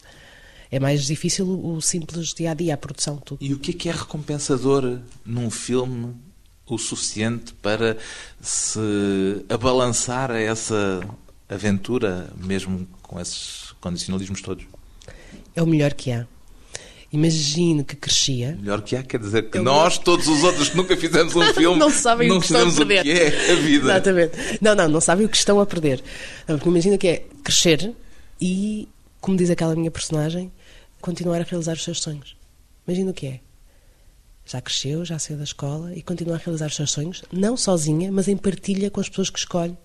É 0.70 0.78
mais 0.78 1.06
difícil 1.06 1.48
o 1.48 1.80
simples 1.80 2.34
dia 2.34 2.50
a 2.50 2.54
dia, 2.54 2.74
a 2.74 2.76
produção, 2.76 3.16
tudo. 3.16 3.38
E 3.42 3.54
o 3.54 3.58
que 3.58 3.70
é 3.70 3.74
que 3.74 3.88
é 3.88 3.92
recompensador 3.92 5.00
num 5.24 5.50
filme 5.50 6.14
o 6.74 6.78
suficiente 6.78 7.54
para 7.54 7.96
se 8.40 9.44
abalançar 9.48 10.30
a 10.30 10.40
essa 10.40 11.00
aventura, 11.48 12.28
mesmo 12.36 12.86
com 13.02 13.20
esses 13.20 13.72
condicionalismos 13.80 14.42
todos? 14.42 14.64
É 15.54 15.62
o 15.62 15.66
melhor 15.66 15.94
que 15.94 16.10
há. 16.10 16.26
Imagino 17.12 17.84
que 17.84 17.94
crescia. 17.94 18.58
Melhor 18.60 18.82
que 18.82 18.96
há 18.96 19.02
quer 19.02 19.20
dizer 19.20 19.48
que 19.48 19.58
nós, 19.60 19.96
todos 19.96 20.26
os 20.26 20.42
outros 20.42 20.68
que 20.70 20.76
nunca 20.76 20.96
fizemos 20.96 21.34
um 21.36 21.42
filme, 21.54 21.78
não 21.78 21.88
sabem 21.88 22.28
não 22.28 22.38
o 22.38 22.40
que 22.40 22.46
estão 22.46 22.68
a 22.68 22.72
perder. 22.72 23.00
o 23.00 23.02
que 23.04 23.10
é 23.10 23.52
a 23.52 23.54
vida. 23.54 23.84
Exatamente. 23.84 24.58
Não, 24.60 24.74
não, 24.74 24.88
não 24.88 25.00
sabem 25.00 25.24
o 25.24 25.28
que 25.28 25.36
estão 25.36 25.60
a 25.60 25.66
perder. 25.66 26.02
Não, 26.48 26.56
porque 26.56 26.68
imagina 26.68 26.98
que 26.98 27.06
é 27.06 27.24
crescer 27.44 27.94
e, 28.40 28.88
como 29.20 29.36
diz 29.36 29.48
aquela 29.50 29.74
minha 29.76 29.90
personagem, 29.90 30.50
continuar 31.00 31.40
a 31.40 31.44
realizar 31.44 31.74
os 31.74 31.84
seus 31.84 32.00
sonhos. 32.02 32.36
Imagina 32.86 33.12
o 33.12 33.14
que 33.14 33.26
é. 33.26 33.40
Já 34.46 34.60
cresceu, 34.60 35.04
já 35.04 35.18
saiu 35.18 35.36
da 35.36 35.44
escola 35.44 35.94
e 35.94 36.00
continua 36.00 36.36
a 36.36 36.38
realizar 36.38 36.66
os 36.66 36.76
seus 36.76 36.92
sonhos, 36.92 37.24
não 37.32 37.56
sozinha, 37.56 38.12
mas 38.12 38.28
em 38.28 38.36
partilha 38.36 38.90
com 38.90 39.00
as 39.00 39.08
pessoas 39.08 39.28
que 39.28 39.38
escolhe 39.38 39.76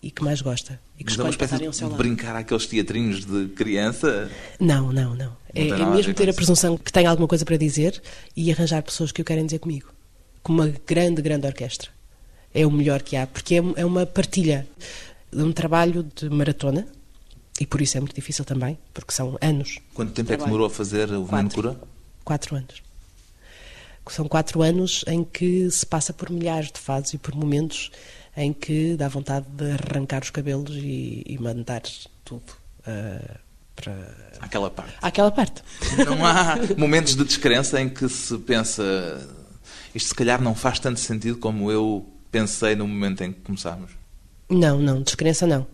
e 0.00 0.10
que 0.10 0.22
mais 0.22 0.40
gosta. 0.40 0.78
E 0.98 1.02
que 1.02 1.10
Mas 1.10 1.18
é 1.18 1.22
uma 1.24 1.30
espécie 1.30 1.58
de 1.58 1.96
brincar 1.96 2.36
àqueles 2.36 2.66
teatrinhos 2.66 3.24
de 3.24 3.48
criança. 3.48 4.30
Não, 4.60 4.92
não, 4.92 5.16
não. 5.16 5.36
É, 5.48 5.64
tem 5.64 5.82
é 5.82 5.86
mesmo 5.86 6.14
ter 6.14 6.30
a 6.30 6.32
presunção 6.32 6.78
que 6.78 6.92
tenho 6.92 7.10
alguma 7.10 7.26
coisa 7.26 7.44
para 7.44 7.56
dizer 7.56 8.00
e 8.36 8.52
arranjar 8.52 8.82
pessoas 8.82 9.10
que 9.10 9.20
o 9.20 9.24
querem 9.24 9.44
dizer 9.44 9.58
comigo. 9.58 9.92
Com 10.42 10.52
uma 10.52 10.72
grande, 10.86 11.20
grande 11.20 11.46
orquestra. 11.46 11.90
É 12.54 12.64
o 12.64 12.70
melhor 12.70 13.02
que 13.02 13.16
há, 13.16 13.26
porque 13.26 13.56
é, 13.56 13.62
é 13.76 13.84
uma 13.84 14.06
partilha 14.06 14.66
de 15.32 15.42
um 15.42 15.52
trabalho 15.52 16.06
de 16.14 16.30
maratona 16.30 16.86
e 17.60 17.66
por 17.66 17.80
isso 17.80 17.96
é 17.96 18.00
muito 18.00 18.14
difícil 18.14 18.44
também, 18.44 18.78
porque 18.94 19.12
são 19.12 19.36
anos. 19.40 19.78
Quanto 19.92 20.12
tempo 20.12 20.32
é 20.32 20.36
que 20.36 20.44
demorou 20.44 20.66
a 20.66 20.70
fazer 20.70 21.10
o 21.12 21.24
Veneno. 21.24 21.50
Cura? 21.50 21.80
Quatro 22.24 22.54
anos. 22.54 22.85
São 24.08 24.28
quatro 24.28 24.62
anos 24.62 25.04
em 25.06 25.24
que 25.24 25.70
se 25.70 25.84
passa 25.84 26.12
por 26.12 26.30
milhares 26.30 26.70
de 26.70 26.78
fases 26.78 27.14
e 27.14 27.18
por 27.18 27.34
momentos 27.34 27.90
em 28.36 28.52
que 28.52 28.96
dá 28.96 29.08
vontade 29.08 29.46
de 29.48 29.70
arrancar 29.72 30.22
os 30.22 30.30
cabelos 30.30 30.74
e, 30.76 31.22
e 31.26 31.38
mandar 31.38 31.82
tudo 32.24 32.42
ah, 32.86 33.38
para 33.74 34.14
Aquela 34.40 34.70
parte. 34.70 34.94
aquela 35.00 35.30
parte. 35.30 35.62
Não 36.04 36.24
há 36.24 36.56
momentos 36.76 37.16
de 37.16 37.24
descrença 37.24 37.80
em 37.80 37.88
que 37.88 38.08
se 38.08 38.36
pensa 38.38 38.82
isto 39.96 40.08
se 40.08 40.14
calhar 40.14 40.42
não 40.42 40.54
faz 40.54 40.78
tanto 40.78 41.00
sentido 41.00 41.38
como 41.38 41.70
eu 41.70 42.06
pensei 42.30 42.76
no 42.76 42.86
momento 42.86 43.24
em 43.24 43.32
que 43.32 43.40
começámos. 43.40 43.92
Não, 44.48 44.78
não, 44.78 45.00
descrença 45.00 45.46
não. 45.46 45.66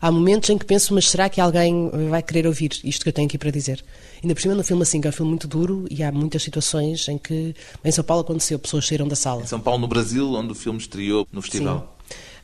Há 0.00 0.10
momentos 0.10 0.48
em 0.50 0.56
que 0.56 0.64
penso, 0.64 0.94
mas 0.94 1.10
será 1.10 1.28
que 1.28 1.40
alguém 1.40 1.90
vai 2.08 2.22
querer 2.22 2.46
ouvir 2.46 2.70
isto 2.84 3.02
que 3.02 3.08
eu 3.08 3.12
tenho 3.12 3.26
aqui 3.26 3.36
para 3.36 3.50
dizer? 3.50 3.84
Ainda 4.22 4.34
por 4.34 4.40
cima, 4.40 4.54
num 4.54 4.62
filme 4.62 4.82
assim, 4.82 5.00
que 5.00 5.06
é 5.06 5.10
um 5.10 5.12
filme 5.12 5.30
muito 5.30 5.48
duro 5.48 5.86
e 5.90 6.02
há 6.02 6.12
muitas 6.12 6.42
situações 6.42 7.08
em 7.08 7.18
que, 7.18 7.54
em 7.84 7.90
São 7.90 8.04
Paulo 8.04 8.22
aconteceu, 8.22 8.58
pessoas 8.58 8.86
saíram 8.86 9.08
da 9.08 9.16
sala. 9.16 9.42
Em 9.42 9.46
São 9.46 9.60
Paulo, 9.60 9.80
no 9.80 9.88
Brasil, 9.88 10.32
onde 10.34 10.52
o 10.52 10.54
filme 10.54 10.78
estreou 10.78 11.26
no 11.32 11.42
festival, 11.42 11.96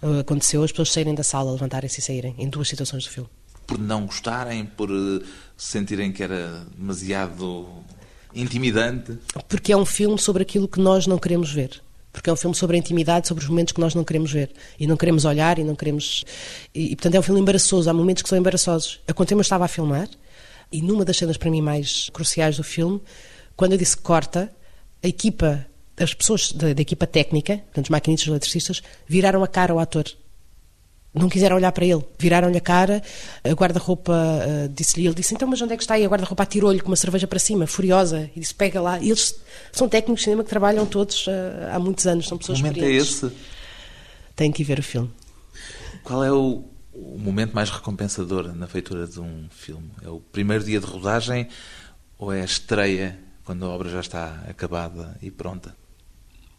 Sim. 0.02 0.20
Aconteceu 0.20 0.62
as 0.62 0.70
pessoas 0.70 0.92
saírem 0.92 1.14
da 1.14 1.22
sala, 1.22 1.50
levantarem-se 1.52 2.00
e 2.00 2.02
saírem, 2.02 2.34
em 2.36 2.48
duas 2.48 2.68
situações 2.68 3.04
do 3.04 3.10
filme. 3.10 3.30
por 3.66 3.78
não 3.78 4.04
gostarem, 4.04 4.66
por 4.66 4.90
eh, 4.90 5.24
sentirem 5.56 6.12
que 6.12 6.22
era 6.22 6.66
demasiado 6.76 7.66
intimidante. 8.34 9.16
Porque 9.48 9.72
é 9.72 9.76
um 9.76 9.86
filme 9.86 10.18
sobre 10.18 10.42
aquilo 10.42 10.68
que 10.68 10.80
nós 10.80 11.06
não 11.06 11.18
queremos 11.18 11.50
ver. 11.50 11.80
Porque 12.14 12.30
é 12.30 12.32
um 12.32 12.36
filme 12.36 12.56
sobre 12.56 12.76
a 12.76 12.78
intimidade, 12.78 13.28
sobre 13.28 13.44
os 13.44 13.50
momentos 13.50 13.72
que 13.72 13.80
nós 13.80 13.94
não 13.94 14.04
queremos 14.04 14.32
ver. 14.32 14.50
E 14.78 14.86
não 14.86 14.96
queremos 14.96 15.26
olhar 15.26 15.58
e 15.58 15.64
não 15.64 15.74
queremos. 15.74 16.24
E, 16.72 16.92
e, 16.92 16.96
portanto, 16.96 17.16
é 17.16 17.18
um 17.18 17.22
filme 17.22 17.40
embaraçoso. 17.40 17.90
Há 17.90 17.92
momentos 17.92 18.22
que 18.22 18.28
são 18.28 18.38
embaraçosos. 18.38 19.00
Eu 19.06 19.40
estava 19.40 19.66
a 19.66 19.68
filmar 19.68 20.08
e 20.74 20.82
numa 20.82 21.04
das 21.04 21.16
cenas 21.16 21.36
para 21.36 21.50
mim 21.50 21.62
mais 21.62 22.08
cruciais 22.10 22.56
do 22.56 22.64
filme, 22.64 23.00
quando 23.56 23.72
eu 23.72 23.78
disse 23.78 23.96
corta, 23.96 24.50
a 25.02 25.06
equipa, 25.06 25.64
as 25.96 26.12
pessoas 26.12 26.50
da, 26.50 26.72
da 26.72 26.82
equipa 26.82 27.06
técnica, 27.06 27.58
portanto, 27.58 27.84
os 27.84 27.90
maquinistas 27.90 28.26
os 28.26 28.30
eletricistas, 28.32 28.82
viraram 29.06 29.44
a 29.44 29.46
cara 29.48 29.72
ao 29.72 29.78
ator. 29.78 30.04
Não 31.14 31.28
quiseram 31.28 31.54
olhar 31.54 31.70
para 31.70 31.84
ele. 31.84 32.04
Viraram-lhe 32.18 32.58
a 32.58 32.60
cara, 32.60 33.00
a 33.44 33.50
guarda-roupa 33.50 34.12
uh, 34.12 34.68
disse-lhe, 34.68 35.06
ele 35.06 35.14
disse, 35.14 35.32
então, 35.32 35.46
mas 35.46 35.62
onde 35.62 35.72
é 35.72 35.76
que 35.76 35.82
está? 35.84 35.96
E 35.96 36.04
a 36.04 36.08
guarda-roupa 36.08 36.42
atirou-lhe 36.42 36.80
com 36.80 36.88
uma 36.88 36.96
cerveja 36.96 37.26
para 37.28 37.38
cima, 37.38 37.68
furiosa, 37.68 38.28
e 38.34 38.40
disse, 38.40 38.52
pega 38.52 38.80
lá. 38.80 38.98
E 38.98 39.10
eles 39.10 39.38
são 39.70 39.88
técnicos 39.88 40.20
de 40.20 40.24
cinema 40.24 40.42
que 40.42 40.50
trabalham 40.50 40.84
todos 40.84 41.28
uh, 41.28 41.30
há 41.72 41.78
muitos 41.78 42.04
anos, 42.06 42.26
são 42.26 42.36
Que 42.36 42.42
pessoas 42.42 42.60
momento 42.60 42.82
é 42.82 42.90
experientes. 42.90 43.22
esse? 43.22 43.32
Têm 44.34 44.50
que 44.50 44.62
ir 44.62 44.64
ver 44.64 44.80
o 44.80 44.82
filme. 44.82 45.10
Qual 46.02 46.24
é 46.24 46.32
o, 46.32 46.64
o 46.92 47.18
momento 47.18 47.54
mais 47.54 47.70
recompensador 47.70 48.52
na 48.52 48.66
feitura 48.66 49.06
de 49.06 49.20
um 49.20 49.46
filme? 49.50 49.88
É 50.02 50.08
o 50.08 50.18
primeiro 50.18 50.64
dia 50.64 50.80
de 50.80 50.86
rodagem 50.86 51.48
ou 52.18 52.32
é 52.32 52.40
a 52.40 52.44
estreia, 52.44 53.16
quando 53.44 53.64
a 53.64 53.68
obra 53.68 53.88
já 53.88 54.00
está 54.00 54.42
acabada 54.48 55.16
e 55.22 55.30
pronta? 55.30 55.76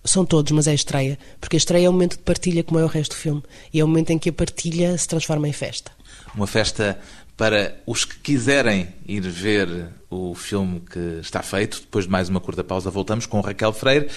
São 0.05 0.25
todos, 0.25 0.51
mas 0.51 0.67
é 0.67 0.71
a 0.71 0.75
estreia. 0.75 1.17
Porque 1.41 1.55
a 1.55 1.57
estreia 1.57 1.87
é 1.87 1.89
um 1.89 1.93
momento 1.93 2.17
de 2.17 2.23
partilha, 2.23 2.63
como 2.63 2.79
é 2.79 2.83
o 2.83 2.87
resto 2.87 3.15
do 3.15 3.19
filme. 3.19 3.43
E 3.73 3.79
é 3.79 3.83
o 3.83 3.87
momento 3.87 4.11
em 4.11 4.19
que 4.19 4.29
a 4.29 4.33
partilha 4.33 4.97
se 4.97 5.07
transforma 5.07 5.47
em 5.47 5.53
festa. 5.53 5.91
Uma 6.33 6.47
festa 6.47 6.99
para 7.35 7.81
os 7.85 8.05
que 8.05 8.19
quiserem 8.19 8.87
ir 9.05 9.21
ver 9.21 9.89
o 10.09 10.33
filme 10.35 10.79
que 10.79 11.19
está 11.21 11.41
feito. 11.41 11.81
Depois 11.81 12.05
de 12.05 12.11
mais 12.11 12.29
uma 12.29 12.39
curta 12.39 12.63
pausa, 12.63 12.89
voltamos 12.89 13.25
com 13.25 13.41
Raquel 13.41 13.73
Freire 13.73 14.07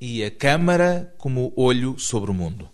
e 0.00 0.24
a 0.24 0.30
Câmara 0.30 1.14
como 1.18 1.52
olho 1.56 1.98
sobre 1.98 2.30
o 2.30 2.34
mundo. 2.34 2.68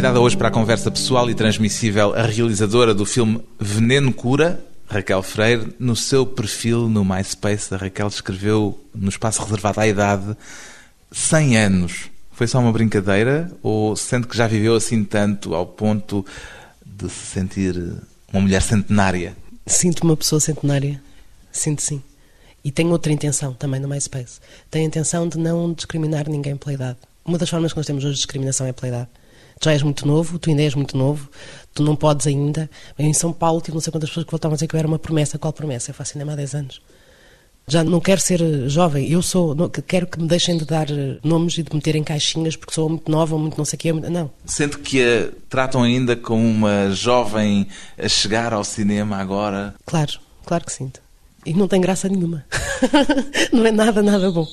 Convidada 0.00 0.18
hoje 0.18 0.34
para 0.34 0.48
a 0.48 0.50
conversa 0.50 0.90
pessoal 0.90 1.28
e 1.28 1.34
transmissível 1.34 2.14
a 2.14 2.22
realizadora 2.22 2.94
do 2.94 3.04
filme 3.04 3.44
Veneno 3.58 4.14
Cura, 4.14 4.58
Raquel 4.88 5.22
Freire. 5.22 5.74
No 5.78 5.94
seu 5.94 6.24
perfil 6.24 6.88
no 6.88 7.04
MySpace, 7.04 7.74
a 7.74 7.76
Raquel 7.76 8.08
escreveu 8.08 8.82
no 8.94 9.10
espaço 9.10 9.42
reservado 9.42 9.78
à 9.78 9.86
idade 9.86 10.34
100 11.12 11.56
anos. 11.58 12.10
Foi 12.32 12.46
só 12.46 12.60
uma 12.60 12.72
brincadeira 12.72 13.52
ou 13.62 13.94
sente 13.94 14.26
que 14.26 14.34
já 14.34 14.46
viveu 14.46 14.74
assim 14.74 15.04
tanto 15.04 15.54
ao 15.54 15.66
ponto 15.66 16.24
de 16.82 17.06
se 17.10 17.26
sentir 17.34 17.76
uma 18.32 18.40
mulher 18.40 18.62
centenária? 18.62 19.36
Sinto-me 19.66 20.12
uma 20.12 20.16
pessoa 20.16 20.40
centenária. 20.40 20.98
Sinto 21.52 21.82
sim. 21.82 22.02
E 22.64 22.72
tenho 22.72 22.88
outra 22.88 23.12
intenção 23.12 23.52
também 23.52 23.78
no 23.78 23.86
MySpace. 23.86 24.40
Tenho 24.70 24.86
a 24.86 24.88
intenção 24.88 25.28
de 25.28 25.36
não 25.36 25.74
discriminar 25.74 26.26
ninguém 26.26 26.56
pela 26.56 26.72
idade. 26.72 26.98
Uma 27.22 27.36
das 27.36 27.50
formas 27.50 27.74
que 27.74 27.78
nós 27.78 27.86
temos 27.86 28.02
hoje 28.02 28.14
de 28.14 28.20
discriminação 28.20 28.66
é 28.66 28.72
pela 28.72 28.88
idade. 28.88 29.19
Tu 29.60 29.66
já 29.66 29.72
és 29.72 29.82
muito 29.82 30.06
novo, 30.08 30.38
tu 30.38 30.48
ainda 30.50 30.62
és 30.62 30.74
muito 30.74 30.96
novo, 30.96 31.28
tu 31.74 31.82
não 31.82 31.94
podes 31.94 32.26
ainda. 32.26 32.68
Eu 32.98 33.04
em 33.04 33.12
São 33.12 33.30
Paulo 33.32 33.60
tive 33.60 33.74
não 33.74 33.80
sei 33.82 33.92
quantas 33.92 34.08
pessoas 34.08 34.24
que 34.24 34.30
voltavam 34.32 34.54
a 34.54 34.56
dizer 34.56 34.66
que 34.66 34.74
eu 34.74 34.78
era 34.78 34.88
uma 34.88 34.98
promessa. 34.98 35.38
Qual 35.38 35.52
promessa? 35.52 35.90
Eu 35.90 35.94
faço 35.94 36.12
cinema 36.12 36.32
há 36.32 36.36
10 36.36 36.54
anos. 36.54 36.80
Já 37.68 37.84
não 37.84 38.00
quero 38.00 38.20
ser 38.20 38.40
jovem, 38.70 39.08
eu 39.12 39.20
sou, 39.22 39.54
não- 39.54 39.68
quero 39.68 40.06
que 40.06 40.18
me 40.18 40.26
deixem 40.26 40.56
de 40.56 40.64
dar 40.64 40.90
eh, 40.90 41.18
nomes 41.22 41.56
e 41.58 41.62
de 41.62 41.72
meter 41.76 41.94
em 41.94 42.02
caixinhas 42.02 42.56
porque 42.56 42.74
sou 42.74 42.88
muito 42.88 43.08
nova, 43.10 43.36
muito 43.38 43.56
não 43.58 43.64
sei 43.66 43.76
o 43.76 43.78
quê. 43.78 43.92
Não, 43.92 44.30
Sente 44.46 44.78
que 44.78 45.00
a 45.02 45.30
tratam 45.48 45.82
ainda 45.82 46.16
como 46.16 46.42
uma 46.44 46.90
jovem 46.90 47.68
a 48.02 48.08
chegar 48.08 48.52
ao 48.54 48.64
cinema 48.64 49.18
agora? 49.18 49.74
Claro, 49.84 50.14
claro 50.46 50.64
que 50.64 50.72
sinto. 50.72 51.00
E 51.44 51.52
não 51.52 51.68
tem 51.68 51.80
graça 51.82 52.08
nenhuma. 52.08 52.44
não 53.52 53.64
é 53.66 53.70
nada, 53.70 54.02
nada 54.02 54.30
bom. 54.32 54.48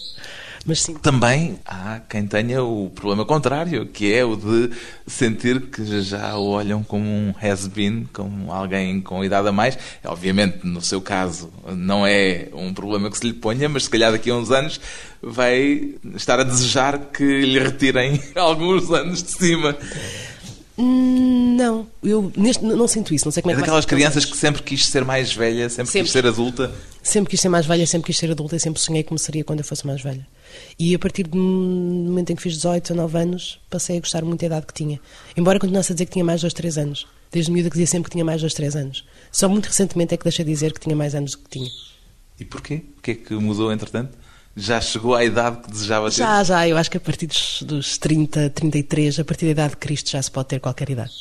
Mas 0.67 0.81
sim. 0.81 0.95
Também 0.95 1.57
há 1.65 2.01
quem 2.09 2.27
tenha 2.27 2.61
o 2.61 2.89
problema 2.89 3.23
contrário, 3.23 3.85
que 3.85 4.13
é 4.13 4.25
o 4.25 4.35
de 4.35 4.69
sentir 5.07 5.61
que 5.61 6.01
já 6.01 6.35
o 6.35 6.49
olham 6.49 6.83
como 6.83 7.05
um 7.05 7.33
has-been, 7.41 8.05
como 8.11 8.51
alguém 8.51 8.99
com 8.99 9.23
idade 9.23 9.47
a 9.47 9.51
mais. 9.53 9.79
Obviamente, 10.03 10.67
no 10.67 10.81
seu 10.81 10.99
caso, 10.99 11.49
não 11.69 12.05
é 12.05 12.49
um 12.51 12.73
problema 12.73 13.09
que 13.09 13.17
se 13.17 13.25
lhe 13.25 13.33
ponha, 13.33 13.69
mas 13.69 13.85
se 13.85 13.89
calhar 13.89 14.11
daqui 14.11 14.29
a 14.29 14.35
uns 14.35 14.51
anos 14.51 14.81
vai 15.21 15.93
estar 16.15 16.37
a 16.37 16.43
desejar 16.43 16.99
que 17.13 17.23
lhe 17.23 17.59
retirem 17.59 18.21
alguns 18.35 18.91
anos 18.91 19.23
de 19.23 19.31
cima. 19.31 19.73
Não, 20.79 21.87
eu 22.03 22.31
neste, 22.37 22.63
não 22.63 22.87
sinto 22.87 23.13
isso. 23.13 23.25
Não 23.25 23.31
sei 23.31 23.41
como 23.41 23.51
é 23.51 23.53
É 23.53 23.55
que 23.55 23.61
daquelas 23.61 23.85
crianças 23.85 24.25
que 24.25 24.37
sempre 24.37 24.61
quis 24.61 24.85
ser 24.85 25.03
mais 25.03 25.33
velha, 25.33 25.67
sempre, 25.69 25.91
Sempre. 25.91 26.03
quis 26.03 26.11
ser 26.11 26.25
adulta. 26.27 26.71
Sempre 27.01 27.31
quis 27.31 27.41
ser 27.41 27.49
mais 27.49 27.65
velha, 27.65 27.87
sempre 27.87 28.05
quis 28.07 28.17
ser 28.17 28.29
adulta 28.29 28.55
e 28.55 28.59
sempre 28.59 28.79
sonhei 28.79 29.01
como 29.03 29.17
seria 29.17 29.43
quando 29.43 29.59
eu 29.59 29.65
fosse 29.65 29.87
mais 29.87 30.01
velha. 30.01 30.25
E 30.77 30.93
a 30.93 30.99
partir 30.99 31.23
do 31.23 31.35
momento 31.37 32.29
em 32.31 32.35
que 32.35 32.41
fiz 32.43 32.53
18, 32.53 32.83
19 32.93 33.17
anos, 33.17 33.59
passei 33.69 33.97
a 33.97 33.99
gostar 33.99 34.23
muito 34.23 34.41
da 34.41 34.45
idade 34.45 34.65
que 34.67 34.73
tinha. 34.73 34.99
Embora 35.35 35.59
continuasse 35.59 35.91
a 35.91 35.95
dizer 35.95 36.05
que 36.05 36.11
tinha 36.11 36.25
mais 36.25 36.41
2, 36.41 36.53
3 36.53 36.77
anos. 36.77 37.07
Desde 37.31 37.51
miúda 37.51 37.69
que 37.69 37.75
dizia 37.75 37.87
sempre 37.87 38.09
que 38.09 38.11
tinha 38.15 38.23
mais 38.25 38.41
2, 38.41 38.53
3 38.53 38.75
anos. 38.75 39.03
Só 39.31 39.49
muito 39.49 39.65
recentemente 39.65 40.13
é 40.13 40.17
que 40.17 40.23
deixei 40.23 40.45
de 40.45 40.51
dizer 40.51 40.73
que 40.73 40.79
tinha 40.79 40.95
mais 40.95 41.15
anos 41.15 41.31
do 41.31 41.39
que 41.39 41.49
tinha. 41.49 41.69
E 42.39 42.45
porquê? 42.45 42.83
O 42.97 43.01
que 43.01 43.11
é 43.11 43.15
que 43.15 43.33
mudou 43.33 43.71
entretanto? 43.73 44.15
Já 44.59 44.81
chegou 44.81 45.13
à 45.13 45.23
idade 45.23 45.57
que 45.61 45.69
desejava 45.69 46.09
ter? 46.09 46.17
Já, 46.17 46.43
já, 46.43 46.67
eu 46.67 46.75
acho 46.77 46.89
que 46.89 46.97
a 46.97 46.99
partir 46.99 47.27
dos, 47.27 47.61
dos 47.61 47.97
30, 47.99 48.49
33, 48.49 49.19
a 49.19 49.23
partir 49.23 49.45
da 49.45 49.51
idade 49.51 49.69
de 49.71 49.77
Cristo 49.77 50.09
já 50.09 50.19
se 50.19 50.31
pode 50.31 50.47
ter 50.47 50.59
qualquer 50.59 50.89
idade. 50.89 51.11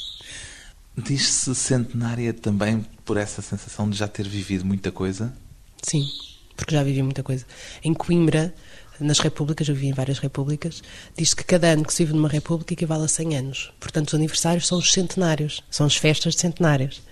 Diz-se 0.97 1.55
centenária 1.55 2.33
também 2.33 2.87
por 3.05 3.19
essa 3.19 3.43
sensação 3.43 3.91
de 3.91 3.99
já 3.99 4.09
ter 4.09 4.27
vivido 4.27 4.65
muita 4.65 4.91
coisa? 4.91 5.35
Sim, 5.83 6.09
porque 6.57 6.75
já 6.75 6.83
vivi 6.83 7.03
muita 7.03 7.23
coisa. 7.23 7.45
Em 7.85 7.93
Coimbra, 7.93 8.55
nas 8.99 9.19
repúblicas, 9.19 9.69
eu 9.69 9.75
vivi 9.75 9.89
em 9.89 9.93
várias 9.93 10.19
repúblicas, 10.19 10.83
diz-se 11.15 11.37
que 11.37 11.45
cada 11.45 11.67
ano 11.67 11.85
que 11.85 11.93
se 11.93 12.05
vive 12.05 12.17
numa 12.17 12.31
república 12.31 12.73
equivale 12.73 13.05
a 13.05 13.09
100 13.09 13.37
anos. 13.37 13.71
Portanto, 13.79 14.09
os 14.09 14.15
aniversários 14.15 14.67
são 14.67 14.79
os 14.79 14.91
centenários, 14.91 15.63
são 15.71 15.85
as 15.85 15.95
festas 15.95 16.35
de 16.35 16.41
centenários. 16.41 17.03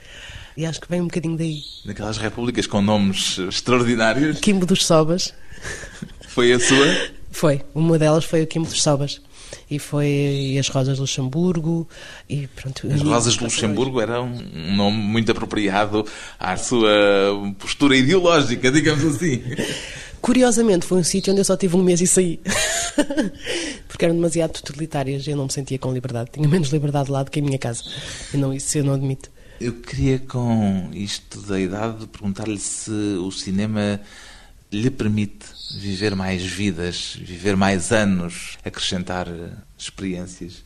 E 0.57 0.65
acho 0.65 0.81
que 0.81 0.89
vem 0.89 1.03
um 1.03 1.07
bocadinho 1.07 1.37
daí. 1.37 1.61
Naquelas 1.85 2.17
repúblicas 2.17 2.67
com 2.67 2.81
nomes 2.81 3.39
extraordinários, 3.39 4.39
Quimbo 4.41 4.65
dos 4.65 4.87
Sobas 4.87 5.35
foi 6.35 6.53
a 6.53 6.59
sua? 6.59 6.87
foi, 7.31 7.63
uma 7.75 7.97
delas 7.97 8.25
foi 8.25 8.43
o 8.43 8.47
Quimbo 8.47 8.69
dos 8.69 8.83
Sobas. 8.83 9.21
E 9.71 9.79
foi 9.79 10.57
as 10.59 10.69
Rosas 10.69 10.97
de 10.97 11.01
Luxemburgo 11.01 11.89
e 12.29 12.49
pronto. 12.49 12.89
As 12.93 13.01
Rosas 13.01 13.35
de 13.35 13.45
Luxemburgo 13.45 14.01
era 14.01 14.21
um 14.21 14.75
nome 14.75 14.97
muito 14.97 15.31
apropriado 15.31 16.05
à 16.41 16.57
sua 16.57 16.91
postura 17.59 17.97
ideológica, 17.97 18.71
digamos 18.71 19.05
assim. 19.05 19.43
Curiosamente, 20.21 20.87
foi 20.87 20.99
um 20.99 21.05
sítio 21.05 21.33
onde 21.33 21.41
eu 21.41 21.45
só 21.45 21.57
tive 21.57 21.77
um 21.77 21.83
mês 21.83 22.01
e 22.01 22.07
saí. 22.07 22.41
Porque 23.87 24.05
eram 24.05 24.17
demasiado 24.17 24.53
totalitárias 24.53 25.25
e 25.27 25.31
eu 25.31 25.37
não 25.37 25.45
me 25.45 25.53
sentia 25.53 25.79
com 25.79 25.93
liberdade. 25.93 26.31
Tinha 26.33 26.49
menos 26.49 26.71
liberdade 26.71 27.11
lá 27.11 27.23
do 27.23 27.31
que 27.31 27.39
em 27.39 27.43
minha 27.43 27.59
casa. 27.59 27.85
E 28.33 28.37
não, 28.37 28.53
isso 28.53 28.77
eu 28.77 28.83
não 28.83 28.95
admito. 28.95 29.31
Eu 29.61 29.75
queria, 29.75 30.19
com 30.19 30.91
isto 30.93 31.41
da 31.43 31.61
idade, 31.61 32.09
perguntar-lhe 32.09 32.59
se 32.59 32.91
o 32.91 33.31
cinema 33.31 34.01
lhe 34.75 34.91
permite 34.91 35.47
viver 35.79 36.15
mais 36.15 36.43
vidas, 36.43 37.17
viver 37.21 37.57
mais 37.57 37.93
anos, 37.93 38.59
acrescentar 38.65 39.29
eh, 39.29 39.51
experiências. 39.79 40.63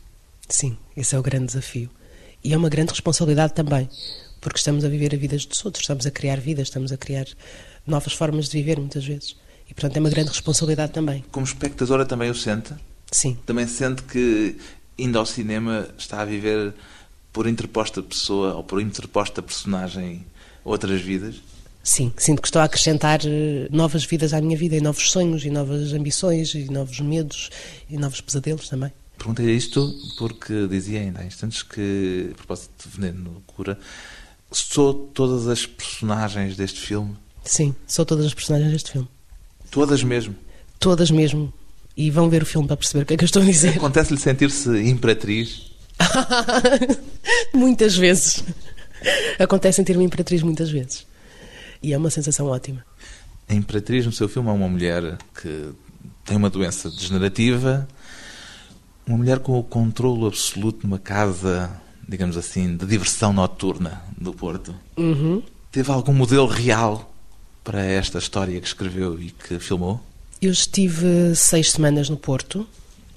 Sim, 0.47 0.77
esse 0.97 1.15
é 1.15 1.19
o 1.19 1.21
grande 1.21 1.47
desafio. 1.47 1.89
E 2.43 2.53
é 2.53 2.57
uma 2.57 2.69
grande 2.69 2.91
responsabilidade 2.91 3.53
também. 3.53 3.89
Porque 4.41 4.57
estamos 4.57 4.83
a 4.85 4.89
viver 4.89 5.13
a 5.13 5.17
vidas 5.17 5.45
dos 5.45 5.63
outros, 5.65 5.83
estamos 5.83 6.05
a 6.05 6.11
criar 6.11 6.39
vidas, 6.39 6.67
estamos 6.67 6.91
a 6.91 6.97
criar 6.97 7.25
novas 7.85 8.13
formas 8.13 8.47
de 8.47 8.57
viver, 8.57 8.79
muitas 8.79 9.05
vezes. 9.05 9.35
E, 9.69 9.73
portanto, 9.73 9.97
é 9.97 9.99
uma 9.99 10.09
grande 10.09 10.29
responsabilidade 10.29 10.93
também. 10.93 11.23
Como 11.31 11.45
espectadora 11.45 12.05
também 12.05 12.29
o 12.29 12.35
sente? 12.35 12.73
Sim, 13.11 13.37
Também 13.45 13.67
sente 13.67 14.03
que, 14.03 14.55
indo 14.97 15.17
ao 15.17 15.25
cinema, 15.25 15.87
está 15.97 16.21
a 16.21 16.25
viver 16.25 16.73
por 17.33 17.47
interposta 17.47 18.01
pessoa 18.01 18.53
ou 18.53 18.63
por 18.63 18.81
interposta 18.81 19.41
personagem 19.41 20.25
outras 20.63 21.01
vidas? 21.01 21.41
Sim. 21.83 22.11
Sinto 22.17 22.41
que 22.41 22.47
estou 22.47 22.61
a 22.61 22.65
acrescentar 22.65 23.19
eh, 23.25 23.67
novas 23.71 24.05
vidas 24.05 24.33
à 24.33 24.41
minha 24.41 24.57
vida, 24.57 24.75
e 24.75 24.81
novos 24.81 25.11
sonhos, 25.11 25.43
e 25.45 25.49
novas 25.49 25.93
ambições, 25.93 26.53
e 26.53 26.65
novos 26.71 26.99
medos, 26.99 27.49
e 27.89 27.97
novos 27.97 28.21
pesadelos 28.21 28.69
também. 28.69 28.91
Perguntei 29.17 29.53
isto 29.55 29.93
porque 30.17 30.67
dizia 30.67 31.01
ainda 31.01 31.19
há 31.19 31.25
instantes 31.25 31.61
que, 31.61 32.29
a 32.31 32.35
propósito 32.35 32.87
de 32.89 32.95
Veneno 32.95 33.43
Cura, 33.47 33.77
sou 34.51 34.93
todas 35.13 35.47
as 35.47 35.65
personagens 35.65 36.55
deste 36.55 36.79
filme, 36.79 37.15
Sim, 37.43 37.73
sou 37.87 38.05
todas 38.05 38.25
as 38.25 38.33
personagens 38.33 38.71
deste 38.71 38.91
filme. 38.91 39.07
todas 39.71 40.03
mesmo. 40.03 40.35
Todas 40.79 41.09
mesmo. 41.11 41.51
E 41.97 42.09
vão 42.11 42.29
ver 42.29 42.43
o 42.43 42.45
filme 42.45 42.67
para 42.67 42.77
perceber 42.77 43.03
o 43.03 43.05
que 43.05 43.13
é 43.13 43.17
que 43.17 43.23
eu 43.23 43.25
estou 43.25 43.41
a 43.41 43.45
dizer. 43.45 43.75
Acontece-lhe 43.75 44.19
sentir-se 44.19 44.69
imperatriz? 44.83 45.71
muitas 47.53 47.95
vezes. 47.95 48.43
Acontece 49.37 49.77
sentir-me 49.77 50.03
imperatriz 50.03 50.41
muitas 50.43 50.69
vezes. 50.69 51.05
E 51.81 51.93
é 51.93 51.97
uma 51.97 52.09
sensação 52.09 52.47
ótima. 52.47 52.85
A 53.47 53.53
imperatriz 53.53 54.05
no 54.05 54.11
seu 54.11 54.29
filme 54.29 54.49
é 54.49 54.51
uma 54.51 54.67
mulher 54.67 55.17
que 55.41 55.71
tem 56.25 56.37
uma 56.37 56.49
doença 56.49 56.89
degenerativa, 56.89 57.87
uma 59.07 59.17
mulher 59.17 59.39
com 59.39 59.57
o 59.57 59.63
controlo 59.63 60.27
absoluto 60.27 60.85
numa 60.85 60.99
casa, 60.99 61.71
digamos 62.07 62.37
assim, 62.37 62.77
de 62.77 62.85
diversão 62.85 63.33
noturna 63.33 64.01
do 64.15 64.31
Porto. 64.33 64.75
Uhum. 64.97 65.41
Teve 65.71 65.91
algum 65.91 66.13
modelo 66.13 66.45
real 66.45 67.11
para 67.63 67.83
esta 67.83 68.19
história 68.19 68.59
que 68.59 68.67
escreveu 68.67 69.19
e 69.19 69.31
que 69.31 69.59
filmou? 69.59 69.99
Eu 70.41 70.51
estive 70.51 71.35
seis 71.35 71.71
semanas 71.71 72.09
no 72.09 72.17
Porto, 72.17 72.67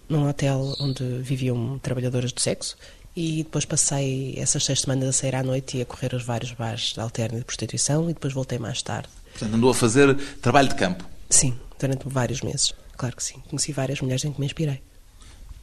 num 0.09 0.29
hotel 0.29 0.75
onde 0.81 1.05
viviam 1.19 1.79
trabalhadoras 1.79 2.33
do 2.33 2.41
sexo, 2.41 2.77
e 3.15 3.43
depois 3.43 3.65
passei 3.65 4.35
essas 4.39 4.65
seis 4.65 4.81
semanas 4.81 5.09
a 5.09 5.13
sair 5.13 5.35
à 5.35 5.43
noite 5.43 5.77
e 5.77 5.83
a 5.83 5.87
correr 5.87 6.15
os 6.15 6.23
vários 6.23 6.53
bares 6.53 6.93
de 6.95 7.01
alterno 7.01 7.37
e 7.37 7.41
de 7.41 7.45
prostituição, 7.45 8.09
e 8.09 8.15
depois 8.15 8.33
voltei 8.33 8.59
mais 8.59 8.83
tarde. 8.83 9.09
Portanto, 9.33 9.55
andou 9.55 9.71
a 9.71 9.75
fazer 9.75 10.17
trabalho 10.41 10.69
de 10.69 10.75
campo. 10.75 11.05
Sim, 11.29 11.59
durante 11.79 12.09
vários 12.09 12.41
meses. 12.41 12.75
Claro 12.97 13.17
que 13.17 13.25
sim. 13.25 13.41
Conheci 13.49 13.73
várias 13.73 14.01
mulheres 14.01 14.25
em 14.25 14.33
que 14.33 14.41
me 14.41 14.47
inspirei. 14.47 14.83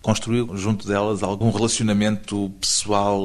Construiu 0.01 0.55
junto 0.55 0.88
delas 0.88 1.23
algum 1.23 1.51
relacionamento 1.51 2.51
pessoal 2.62 3.21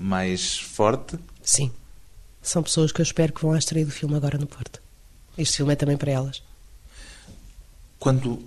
mais 0.00 0.58
forte? 0.58 1.18
Sim. 1.42 1.70
São 2.42 2.62
pessoas 2.62 2.92
que 2.92 3.00
eu 3.00 3.02
espero 3.02 3.32
que 3.32 3.42
vão 3.42 3.52
à 3.52 3.58
estreia 3.58 3.84
do 3.84 3.92
filme 3.92 4.14
agora 4.14 4.38
no 4.38 4.46
Porto. 4.46 4.80
Este 5.36 5.58
filme 5.58 5.72
é 5.72 5.76
também 5.76 5.96
para 5.96 6.10
elas. 6.10 6.42
Quando 7.98 8.42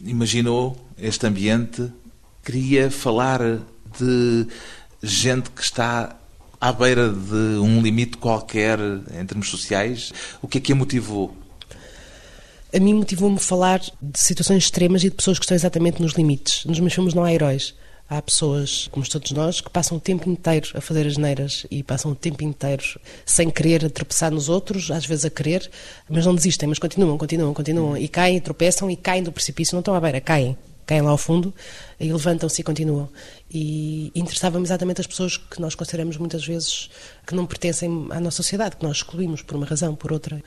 imaginou 0.00 0.76
este 0.98 1.26
ambiente, 1.26 1.90
queria 2.44 2.90
falar 2.90 3.40
de 3.98 4.46
gente 5.02 5.50
que 5.50 5.62
está 5.62 6.16
à 6.60 6.72
beira 6.72 7.08
de 7.08 7.58
um 7.58 7.82
limite 7.82 8.16
qualquer 8.16 8.78
em 8.78 9.26
termos 9.26 9.48
sociais. 9.48 10.12
O 10.40 10.46
que 10.46 10.58
é 10.58 10.60
que 10.60 10.72
a 10.72 10.76
motivou? 10.76 11.36
A 12.72 12.78
mim 12.78 12.94
motivou-me 12.94 13.38
falar 13.38 13.80
de 13.80 14.18
situações 14.18 14.64
extremas 14.64 15.02
e 15.02 15.10
de 15.10 15.16
pessoas 15.16 15.38
que 15.38 15.44
estão 15.44 15.56
exatamente 15.56 16.00
nos 16.00 16.12
limites. 16.12 16.64
Nos 16.64 16.78
meus 16.78 16.94
filmes 16.94 17.14
não 17.14 17.24
há 17.24 17.32
heróis. 17.32 17.74
Há 18.08 18.20
pessoas, 18.22 18.88
como 18.92 19.08
todos 19.08 19.32
nós, 19.32 19.60
que 19.60 19.70
passam 19.70 19.96
o 19.96 20.00
tempo 20.00 20.28
inteiro 20.28 20.70
a 20.74 20.80
fazer 20.80 21.06
as 21.06 21.16
neiras 21.16 21.66
e 21.70 21.82
passam 21.82 22.12
o 22.12 22.14
tempo 22.14 22.44
inteiro 22.44 22.84
sem 23.26 23.50
querer 23.50 23.84
a 23.84 23.90
tropeçar 23.90 24.30
nos 24.30 24.48
outros, 24.48 24.90
às 24.90 25.04
vezes 25.04 25.24
a 25.24 25.30
querer, 25.30 25.70
mas 26.08 26.26
não 26.26 26.34
desistem, 26.34 26.68
mas 26.68 26.78
continuam, 26.78 27.18
continuam, 27.18 27.54
continuam. 27.54 27.96
E 27.96 28.06
caem, 28.08 28.38
tropeçam 28.38 28.90
e 28.90 28.96
caem 28.96 29.22
do 29.22 29.32
precipício, 29.32 29.74
não 29.74 29.80
estão 29.80 29.94
à 29.94 30.00
beira, 30.00 30.20
caem. 30.20 30.56
Caem 30.86 31.02
lá 31.02 31.10
ao 31.10 31.18
fundo 31.18 31.54
e 31.98 32.12
levantam-se 32.12 32.60
e 32.60 32.64
continuam. 32.64 33.08
E 33.50 34.10
interessava-me 34.14 34.64
exatamente 34.64 35.00
as 35.00 35.06
pessoas 35.06 35.36
que 35.36 35.60
nós 35.60 35.74
consideramos 35.74 36.16
muitas 36.16 36.44
vezes 36.44 36.90
que 37.26 37.34
não 37.34 37.46
pertencem 37.46 38.08
à 38.10 38.20
nossa 38.20 38.38
sociedade, 38.38 38.76
que 38.76 38.84
nós 38.84 38.98
excluímos 38.98 39.42
por 39.42 39.56
uma 39.56 39.66
razão, 39.66 39.94
por 39.94 40.12
outra 40.12 40.42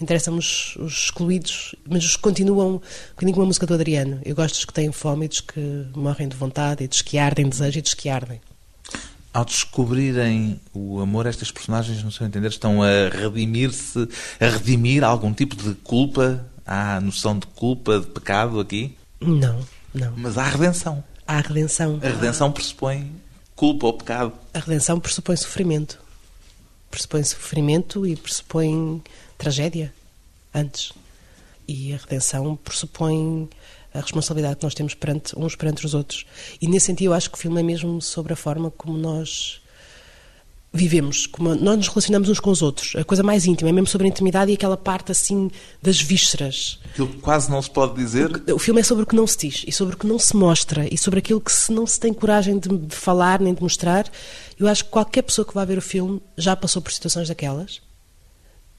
interessam-me 0.00 0.38
os, 0.38 0.76
os 0.76 1.04
excluídos, 1.04 1.74
mas 1.88 2.04
os 2.04 2.16
que 2.16 2.22
continuam, 2.22 2.76
um 2.76 2.80
bocadinho 3.10 3.32
como 3.32 3.44
a 3.44 3.46
música 3.46 3.66
do 3.66 3.74
Adriano. 3.74 4.20
Eu 4.24 4.34
gosto 4.34 4.54
dos 4.54 4.64
que 4.64 4.72
têm 4.72 4.92
fome 4.92 5.26
e 5.26 5.28
dos 5.28 5.40
que 5.40 5.86
morrem 5.94 6.28
de 6.28 6.36
vontade, 6.36 6.84
e 6.84 6.88
dos 6.88 7.02
que 7.02 7.18
ardem 7.18 7.44
de 7.46 7.50
desejo 7.50 7.78
e 7.78 7.82
dos 7.82 7.94
que 7.94 8.08
ardem. 8.08 8.40
Ao 9.32 9.44
descobrirem 9.44 10.60
o 10.72 11.00
amor, 11.00 11.26
estas 11.26 11.50
personagens, 11.50 12.02
no 12.02 12.10
seu 12.10 12.26
entender, 12.26 12.48
estão 12.48 12.82
a 12.82 13.08
redimir-se, 13.10 14.08
a 14.40 14.48
redimir 14.48 15.04
algum 15.04 15.32
tipo 15.32 15.56
de 15.56 15.74
culpa? 15.74 16.46
Há 16.66 17.00
noção 17.00 17.38
de 17.38 17.46
culpa, 17.48 18.00
de 18.00 18.06
pecado 18.06 18.58
aqui? 18.58 18.96
Não, 19.20 19.60
não. 19.96 20.12
Mas 20.16 20.38
há 20.38 20.44
redenção. 20.44 21.02
Há 21.26 21.40
redenção. 21.40 21.98
A 22.02 22.08
redenção 22.08 22.52
pressupõe 22.52 23.12
culpa 23.54 23.86
ou 23.86 23.92
pecado. 23.94 24.32
A 24.54 24.58
redenção 24.58 25.00
pressupõe 25.00 25.36
sofrimento. 25.36 25.98
Pressupõe 26.90 27.24
sofrimento 27.24 28.06
e 28.06 28.14
pressupõe 28.14 29.02
tragédia 29.36 29.92
antes. 30.54 30.92
E 31.66 31.92
a 31.92 31.96
redenção 31.96 32.54
pressupõe 32.56 33.48
a 33.92 34.00
responsabilidade 34.00 34.56
que 34.56 34.64
nós 34.64 34.74
temos 34.74 34.94
perante 34.94 35.36
uns 35.38 35.56
perante 35.56 35.84
os 35.84 35.94
outros. 35.94 36.26
E 36.60 36.68
nesse 36.68 36.86
sentido, 36.86 37.08
eu 37.08 37.14
acho 37.14 37.30
que 37.30 37.36
o 37.36 37.40
filme 37.40 37.60
é 37.60 37.62
mesmo 37.62 38.00
sobre 38.00 38.32
a 38.32 38.36
forma 38.36 38.70
como 38.70 38.96
nós 38.96 39.60
vivemos, 40.72 41.26
como 41.26 41.54
nós 41.54 41.76
nos 41.76 41.88
relacionamos 41.88 42.28
uns 42.28 42.40
com 42.40 42.50
os 42.50 42.62
outros. 42.62 42.94
A 42.96 43.04
coisa 43.04 43.22
mais 43.22 43.46
íntima, 43.46 43.70
é 43.70 43.72
mesmo 43.72 43.86
sobre 43.86 44.06
a 44.06 44.10
intimidade 44.10 44.50
e 44.50 44.54
aquela 44.54 44.76
parte 44.76 45.10
assim 45.12 45.50
das 45.82 46.00
vísceras. 46.00 46.78
Aquilo 46.84 47.08
que 47.08 47.18
quase 47.18 47.50
não 47.50 47.62
se 47.62 47.70
pode 47.70 47.94
dizer. 47.94 48.30
O, 48.48 48.54
o 48.54 48.58
filme 48.58 48.80
é 48.80 48.84
sobre 48.84 49.04
o 49.04 49.06
que 49.06 49.16
não 49.16 49.26
se 49.26 49.38
diz 49.38 49.64
e 49.66 49.72
sobre 49.72 49.94
o 49.94 49.98
que 49.98 50.06
não 50.06 50.18
se 50.18 50.36
mostra 50.36 50.86
e 50.92 50.98
sobre 50.98 51.18
aquilo 51.18 51.40
que 51.40 51.52
se 51.52 51.72
não 51.72 51.86
se 51.86 51.98
tem 51.98 52.12
coragem 52.12 52.58
de, 52.58 52.68
de 52.68 52.94
falar 52.94 53.40
nem 53.40 53.54
de 53.54 53.62
mostrar. 53.62 54.10
Eu 54.58 54.68
acho 54.68 54.84
que 54.84 54.90
qualquer 54.90 55.22
pessoa 55.22 55.46
que 55.46 55.54
vá 55.54 55.64
ver 55.64 55.78
o 55.78 55.82
filme 55.82 56.20
já 56.36 56.54
passou 56.54 56.82
por 56.82 56.92
situações 56.92 57.28
daquelas 57.28 57.85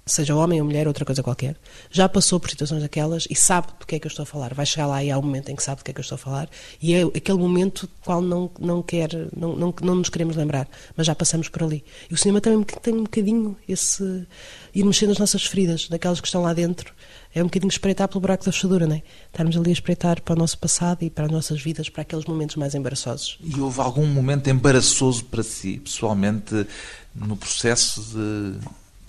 seja 0.08 0.36
homem 0.36 0.60
ou 0.60 0.66
mulher, 0.66 0.88
outra 0.88 1.06
coisa 1.06 1.22
qualquer, 1.22 1.56
já 1.92 2.08
passou 2.08 2.40
por 2.40 2.50
situações 2.50 2.82
daquelas 2.82 3.28
e 3.30 3.36
sabe 3.36 3.68
do 3.80 3.86
que 3.86 3.96
é 3.96 4.00
que 4.00 4.08
eu 4.08 4.10
estou 4.10 4.24
a 4.24 4.26
falar. 4.26 4.54
Vai 4.54 4.66
chegar 4.66 4.88
lá 4.88 5.04
e 5.04 5.12
há 5.12 5.18
um 5.18 5.22
momento 5.22 5.50
em 5.50 5.56
que 5.56 5.64
sabe 5.64 5.82
do 5.82 5.84
que 5.84 5.92
é 5.92 5.94
que 5.94 6.00
eu 6.00 6.04
estou 6.04 6.16
a 6.16 6.20
falar 6.20 6.50
e 6.82 6.94
é 6.94 7.04
aquele 7.04 7.38
momento 7.38 7.90
qual 8.04 8.22
não, 8.22 8.50
não 8.60 8.82
quer, 8.82 9.10
não, 9.36 9.56
não, 9.56 9.74
não 9.82 9.96
nos 9.96 10.10
queremos 10.10 10.36
lembrar, 10.36 10.68
mas 10.96 11.06
já 11.06 11.14
passamos 11.14 11.50
por 11.50 11.64
ali. 11.64 11.84
E 12.10 12.14
o 12.14 12.18
cinema 12.18 12.42
também 12.42 12.64
tem 12.82 12.94
um 12.94 13.04
bocadinho 13.04 13.58
esse 13.68 14.26
ir 14.74 14.84
mexendo 14.84 15.10
nas 15.10 15.20
nossas 15.20 15.44
feridas, 15.46 15.88
daquelas 15.90 16.22
que 16.22 16.28
estão 16.28 16.42
lá 16.42 16.54
dentro. 16.54 16.94
É 17.34 17.42
um 17.42 17.46
bocadinho 17.46 17.70
espreitar 17.70 18.08
pelo 18.08 18.22
buraco 18.22 18.46
da 18.46 18.52
fechadura, 18.52 18.88
não 18.88 18.96
é? 18.96 19.04
Estarmos 19.28 19.58
ali 19.58 19.70
a 19.70 19.74
espreitar 19.74 20.22
para 20.22 20.34
o 20.34 20.38
nosso 20.38 20.58
passado 20.58 21.04
e 21.04 21.10
para 21.10 21.26
as 21.26 21.32
nossas 21.32 21.62
vidas, 21.62 21.90
para 21.90 22.02
aqueles 22.02 22.26
momentos 22.26 22.56
mais 22.56 22.74
embaraçosos. 22.74 23.38
E 23.42 23.60
houve 23.60 23.80
algum 23.80 24.06
momento 24.06 24.50
embaraçoso 24.50 25.26
para 25.26 25.44
si, 25.44 25.80
pessoalmente, 25.80 26.66
no 27.14 27.36
processo 27.36 28.02
de 28.02 28.60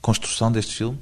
construção 0.01 0.51
deste 0.51 0.75
filme? 0.77 0.99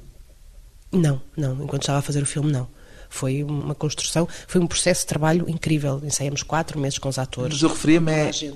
Não, 0.92 1.20
não. 1.36 1.62
Enquanto 1.62 1.82
estava 1.82 1.98
a 1.98 2.02
fazer 2.02 2.22
o 2.22 2.26
filme, 2.26 2.50
não. 2.50 2.68
Foi 3.08 3.42
uma 3.44 3.74
construção, 3.74 4.28
foi 4.48 4.60
um 4.60 4.66
processo 4.66 5.02
de 5.02 5.06
trabalho 5.06 5.48
incrível. 5.48 6.00
Ensaiamos 6.04 6.42
quatro 6.42 6.78
meses 6.78 6.98
com 6.98 7.08
os 7.08 7.18
atores. 7.18 7.54
Mas 7.54 7.62
eu 7.62 7.68
referia-me 7.68 8.12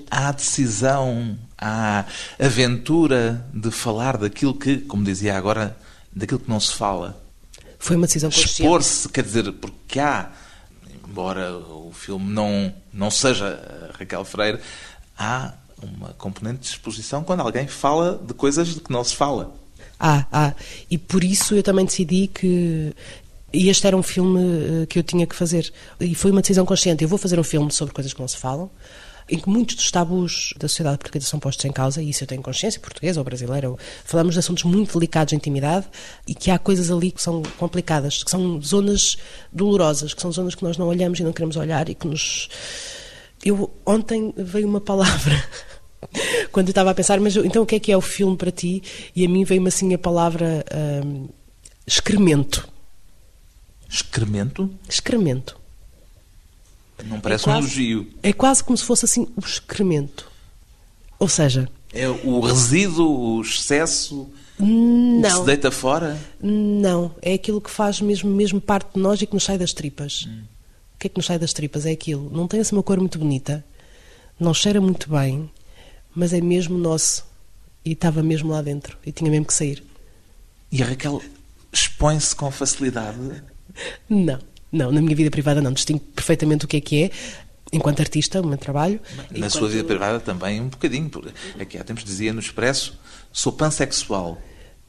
à 0.09 0.31
decisão, 0.31 1.37
à 1.57 2.05
aventura 2.39 3.45
de 3.53 3.71
falar 3.71 4.17
daquilo 4.17 4.53
que, 4.53 4.77
como 4.77 5.03
dizia 5.03 5.37
agora, 5.37 5.75
daquilo 6.13 6.39
que 6.39 6.49
não 6.49 6.59
se 6.59 6.73
fala. 6.73 7.21
Foi 7.79 7.95
uma 7.95 8.05
decisão 8.05 8.29
consciente. 8.29 8.61
Expor-se, 8.61 9.09
quer 9.09 9.23
dizer, 9.23 9.51
porque 9.53 9.99
há, 9.99 10.31
embora 11.07 11.57
o 11.57 11.91
filme 11.93 12.31
não, 12.31 12.73
não 12.93 13.09
seja 13.09 13.89
Raquel 13.97 14.23
Freire, 14.23 14.59
há 15.17 15.53
uma 15.81 16.09
componente 16.13 16.59
de 16.59 16.67
exposição 16.67 17.23
quando 17.23 17.39
alguém 17.39 17.67
fala 17.67 18.21
de 18.23 18.33
coisas 18.33 18.75
de 18.75 18.81
que 18.81 18.91
não 18.91 19.03
se 19.03 19.15
fala. 19.15 19.55
Ah, 20.03 20.25
ah. 20.31 20.53
E 20.89 20.97
por 20.97 21.23
isso 21.23 21.53
eu 21.53 21.61
também 21.61 21.85
decidi 21.85 22.27
que 22.27 22.91
este 23.53 23.85
era 23.85 23.95
um 23.95 24.01
filme 24.01 24.39
eh, 24.83 24.85
que 24.87 24.97
eu 24.97 25.03
tinha 25.03 25.27
que 25.27 25.35
fazer. 25.35 25.71
E 25.99 26.15
foi 26.15 26.31
uma 26.31 26.41
decisão 26.41 26.65
consciente. 26.65 27.03
Eu 27.03 27.07
vou 27.07 27.19
fazer 27.19 27.39
um 27.39 27.43
filme 27.43 27.71
sobre 27.71 27.93
coisas 27.93 28.11
que 28.11 28.19
não 28.19 28.27
se 28.27 28.35
falam, 28.35 28.71
em 29.29 29.37
que 29.37 29.47
muitos 29.47 29.75
dos 29.75 29.91
tabus 29.91 30.55
da 30.57 30.67
sociedade 30.67 30.97
portuguesa 30.97 31.27
são 31.27 31.39
postos 31.39 31.63
em 31.65 31.71
causa, 31.71 32.01
e 32.01 32.09
isso 32.09 32.23
eu 32.23 32.27
tenho 32.27 32.41
consciência, 32.41 32.79
portuguesa 32.79 33.19
ou 33.19 33.23
brasileira. 33.23 33.71
Falamos 34.03 34.33
de 34.33 34.39
assuntos 34.39 34.63
muito 34.63 34.91
delicados 34.97 35.29
de 35.29 35.35
intimidade 35.35 35.85
e 36.27 36.33
que 36.33 36.49
há 36.49 36.57
coisas 36.57 36.89
ali 36.89 37.11
que 37.11 37.21
são 37.21 37.43
complicadas, 37.59 38.23
que 38.23 38.31
são 38.31 38.59
zonas 38.59 39.17
dolorosas, 39.53 40.15
que 40.15 40.21
são 40.21 40.31
zonas 40.31 40.55
que 40.55 40.63
nós 40.63 40.77
não 40.77 40.87
olhamos 40.87 41.19
e 41.19 41.23
não 41.23 41.31
queremos 41.31 41.57
olhar 41.57 41.87
e 41.89 41.93
que 41.93 42.07
nos. 42.07 42.49
Eu 43.45 43.71
ontem 43.85 44.33
veio 44.35 44.67
uma 44.67 44.81
palavra 44.81 45.43
quando 46.51 46.67
eu 46.67 46.71
estava 46.71 46.91
a 46.91 46.93
pensar, 46.93 47.19
mas 47.19 47.35
então 47.35 47.63
o 47.63 47.65
que 47.65 47.75
é 47.75 47.79
que 47.79 47.91
é 47.91 47.97
o 47.97 48.01
filme 48.01 48.35
para 48.35 48.51
ti? 48.51 48.81
E 49.15 49.25
a 49.25 49.29
mim 49.29 49.43
veio-me 49.43 49.67
assim 49.67 49.93
a 49.93 49.97
palavra 49.97 50.65
hum, 51.05 51.27
excremento. 51.85 52.67
Excremento? 53.89 54.69
Excremento. 54.87 55.59
Não 57.05 57.19
parece 57.19 57.43
é 57.43 57.45
quase, 57.45 57.59
um 57.59 57.61
elogio. 57.61 58.07
É 58.21 58.33
quase 58.33 58.63
como 58.63 58.77
se 58.77 58.85
fosse 58.85 59.05
assim 59.05 59.27
o 59.35 59.39
excremento. 59.39 60.29
Ou 61.19 61.27
seja... 61.27 61.69
É 61.93 62.07
o 62.07 62.39
resíduo, 62.39 63.37
o 63.37 63.41
excesso... 63.41 64.29
Não. 64.57 65.21
que 65.21 65.31
se 65.31 65.45
deita 65.45 65.71
fora? 65.71 66.17
Não. 66.41 67.13
É 67.21 67.33
aquilo 67.33 67.59
que 67.59 67.69
faz 67.69 67.99
mesmo, 67.99 68.29
mesmo 68.29 68.61
parte 68.61 68.93
de 68.93 68.99
nós 68.99 69.21
e 69.21 69.25
que 69.25 69.33
nos 69.33 69.43
sai 69.43 69.57
das 69.57 69.73
tripas. 69.73 70.25
Hum. 70.27 70.43
O 70.95 70.99
que 70.99 71.07
é 71.07 71.09
que 71.09 71.17
nos 71.17 71.25
sai 71.25 71.39
das 71.39 71.51
tripas? 71.51 71.85
É 71.85 71.91
aquilo. 71.91 72.29
Não 72.31 72.47
tem 72.47 72.59
assim 72.59 72.75
uma 72.75 72.83
cor 72.83 72.99
muito 72.99 73.17
bonita, 73.17 73.65
não 74.39 74.53
cheira 74.53 74.79
muito 74.79 75.09
bem, 75.09 75.49
mas 76.15 76.33
é 76.33 76.41
mesmo 76.41 76.77
nosso. 76.77 77.25
E 77.83 77.93
estava 77.93 78.21
mesmo 78.21 78.51
lá 78.51 78.61
dentro. 78.61 78.97
E 79.05 79.11
tinha 79.11 79.29
mesmo 79.29 79.45
que 79.45 79.53
sair. 79.53 79.83
E 80.71 80.81
a 80.83 80.85
Raquel 80.85 81.21
expõe-se 81.73 82.35
com 82.35 82.51
facilidade? 82.51 83.17
Não, 84.09 84.39
não. 84.71 84.91
Na 84.91 85.01
minha 85.01 85.15
vida 85.15 85.31
privada 85.31 85.61
não. 85.61 85.73
Distingo 85.73 85.99
perfeitamente 85.99 86.65
o 86.65 86.67
que 86.67 86.77
é 86.77 86.81
que 86.81 87.03
é. 87.03 87.11
Enquanto 87.73 88.01
artista, 88.01 88.41
o 88.41 88.45
meu 88.45 88.57
trabalho. 88.57 88.99
Na 89.15 89.37
enquanto... 89.37 89.51
sua 89.51 89.69
vida 89.69 89.83
privada 89.83 90.19
também 90.19 90.59
um 90.61 90.67
bocadinho. 90.67 91.09
Aqui 91.59 91.77
há 91.77 91.83
tempos 91.83 92.03
dizia 92.03 92.33
no 92.33 92.39
Expresso, 92.39 92.99
sou 93.31 93.53
pansexual. 93.53 94.37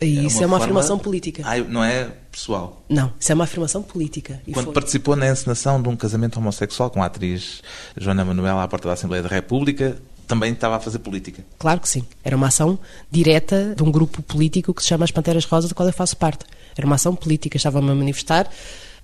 E 0.01 0.19
é 0.19 0.23
isso 0.25 0.39
uma 0.39 0.43
é 0.43 0.47
uma 0.47 0.59
forma... 0.59 0.65
afirmação 0.65 0.99
política. 0.99 1.43
Ah, 1.47 1.59
não 1.59 1.85
é 1.85 2.11
pessoal? 2.31 2.85
Não, 2.89 3.13
isso 3.21 3.31
é 3.31 3.35
uma 3.37 3.45
afirmação 3.45 3.83
política. 3.83 4.43
E 4.47 4.53
Quando 4.53 4.67
foi... 4.67 4.75
participou 4.75 5.15
na 5.15 5.29
encenação 5.29 5.81
de 5.81 5.89
um 5.89 5.95
casamento 5.95 6.39
homossexual 6.39 6.91
com 6.91 7.01
a 7.03 7.07
atriz 7.07 7.63
Joana 7.97 8.25
Manuela 8.25 8.65
à 8.65 8.69
porta 8.69 8.89
da 8.89 8.95
Assembleia 8.95 9.23
da 9.23 9.29
República, 9.29 9.97
também 10.27 10.53
estava 10.53 10.77
a 10.77 10.81
fazer 10.81 10.99
política. 10.99 11.45
Claro 11.59 11.81
que 11.81 11.89
sim. 11.89 12.05
Era 12.25 12.37
uma 12.37 12.49
ação 12.49 12.79
direta 13.11 13.75
de 13.77 13.83
um 13.83 13.91
grupo 13.91 14.23
político 14.23 14.73
que 14.73 14.83
se 14.83 14.89
chama 14.89 15.05
as 15.05 15.11
Panteras 15.11 15.45
Rosas, 15.45 15.69
do 15.69 15.75
qual 15.75 15.89
eu 15.89 15.93
faço 15.93 16.17
parte. 16.17 16.45
Era 16.77 16.87
uma 16.87 16.97
ação 16.97 17.15
política. 17.15 17.57
Estava-me 17.57 17.91
a 17.91 17.95
manifestar 17.95 18.49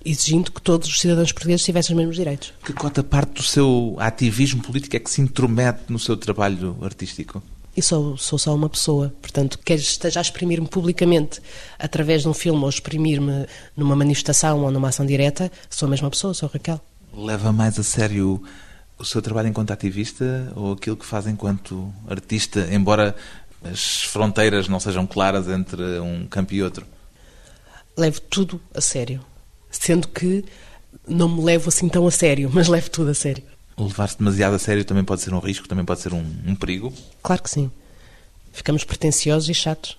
exigindo 0.04 0.52
que 0.52 0.62
todos 0.62 0.88
os 0.88 1.00
cidadãos 1.00 1.32
portugueses 1.32 1.64
tivessem 1.64 1.94
os 1.94 1.98
mesmos 1.98 2.16
direitos. 2.16 2.52
Que 2.64 2.72
quanta 2.72 3.02
parte 3.02 3.34
do 3.34 3.42
seu 3.42 3.96
ativismo 3.98 4.62
político 4.62 4.96
é 4.96 4.98
que 4.98 5.10
se 5.10 5.20
intromete 5.20 5.84
no 5.88 5.98
seu 5.98 6.16
trabalho 6.16 6.76
artístico? 6.82 7.42
E 7.76 7.82
sou, 7.82 8.16
sou 8.16 8.38
só 8.38 8.54
uma 8.54 8.68
pessoa. 8.68 9.14
Portanto, 9.20 9.58
quer 9.64 9.76
esteja 9.76 10.18
a 10.18 10.22
exprimir-me 10.22 10.66
publicamente 10.66 11.40
através 11.78 12.22
de 12.22 12.28
um 12.28 12.34
filme 12.34 12.62
ou 12.62 12.68
exprimir-me 12.68 13.46
numa 13.76 13.94
manifestação 13.94 14.64
ou 14.64 14.70
numa 14.70 14.88
ação 14.88 15.06
direta, 15.06 15.50
sou 15.70 15.86
a 15.86 15.90
mesma 15.90 16.10
pessoa, 16.10 16.34
sou 16.34 16.48
Raquel. 16.48 16.80
Leva 17.14 17.52
mais 17.52 17.78
a 17.78 17.82
sério 17.82 18.42
o 18.98 19.04
seu 19.04 19.22
trabalho 19.22 19.48
enquanto 19.48 19.70
ativista 19.70 20.52
ou 20.56 20.72
aquilo 20.72 20.96
que 20.96 21.06
faz 21.06 21.26
enquanto 21.26 21.92
artista, 22.08 22.68
embora 22.72 23.14
as 23.62 24.02
fronteiras 24.04 24.68
não 24.68 24.80
sejam 24.80 25.06
claras 25.06 25.48
entre 25.48 25.82
um 26.00 26.26
campo 26.26 26.54
e 26.54 26.62
outro? 26.62 26.86
Levo 27.96 28.20
tudo 28.20 28.60
a 28.74 28.80
sério. 28.80 29.24
Sendo 29.70 30.08
que 30.08 30.44
não 31.06 31.28
me 31.28 31.42
levo 31.42 31.68
assim 31.68 31.88
tão 31.88 32.06
a 32.06 32.10
sério, 32.10 32.50
mas 32.54 32.68
levo 32.68 32.90
tudo 32.90 33.10
a 33.10 33.14
sério. 33.14 33.44
Levar-se 33.76 34.18
demasiado 34.18 34.54
a 34.54 34.58
sério 34.58 34.84
também 34.84 35.04
pode 35.04 35.22
ser 35.22 35.32
um 35.32 35.38
risco, 35.38 35.68
também 35.68 35.84
pode 35.84 36.00
ser 36.00 36.12
um, 36.12 36.24
um 36.46 36.54
perigo? 36.54 36.92
Claro 37.22 37.42
que 37.42 37.50
sim. 37.50 37.70
Ficamos 38.52 38.82
pretenciosos 38.82 39.48
e 39.48 39.54
chatos. 39.54 39.96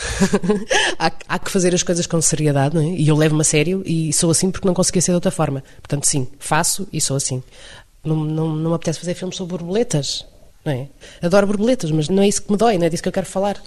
há, 0.98 1.12
há, 1.28 1.38
que 1.38 1.50
fazer 1.50 1.74
as 1.74 1.82
coisas 1.82 2.06
com 2.06 2.20
seriedade, 2.20 2.74
não 2.74 2.82
é? 2.82 2.86
E 2.86 3.08
eu 3.08 3.16
levo-me 3.16 3.42
a 3.42 3.44
sério 3.44 3.82
e 3.84 4.12
sou 4.12 4.30
assim 4.30 4.50
porque 4.50 4.66
não 4.66 4.74
conseguia 4.74 5.02
ser 5.02 5.10
de 5.12 5.16
outra 5.16 5.30
forma. 5.30 5.62
Portanto, 5.76 6.06
sim, 6.06 6.28
faço 6.38 6.88
e 6.92 7.00
sou 7.00 7.16
assim. 7.16 7.42
Não, 8.04 8.16
não, 8.16 8.48
não 8.54 8.70
me 8.70 8.76
apetece 8.76 8.98
fazer 8.98 9.14
filmes 9.14 9.36
sobre 9.36 9.56
borboletas. 9.56 10.26
Não 10.64 10.72
é? 10.72 10.88
Adoro 11.22 11.46
borboletas, 11.46 11.90
mas 11.90 12.08
não 12.08 12.22
é 12.22 12.28
isso 12.28 12.42
que 12.42 12.52
me 12.52 12.58
dói, 12.58 12.76
não 12.76 12.86
é 12.86 12.90
disso 12.90 13.02
que 13.02 13.08
eu 13.08 13.12
quero 13.12 13.26
falar. 13.26 13.60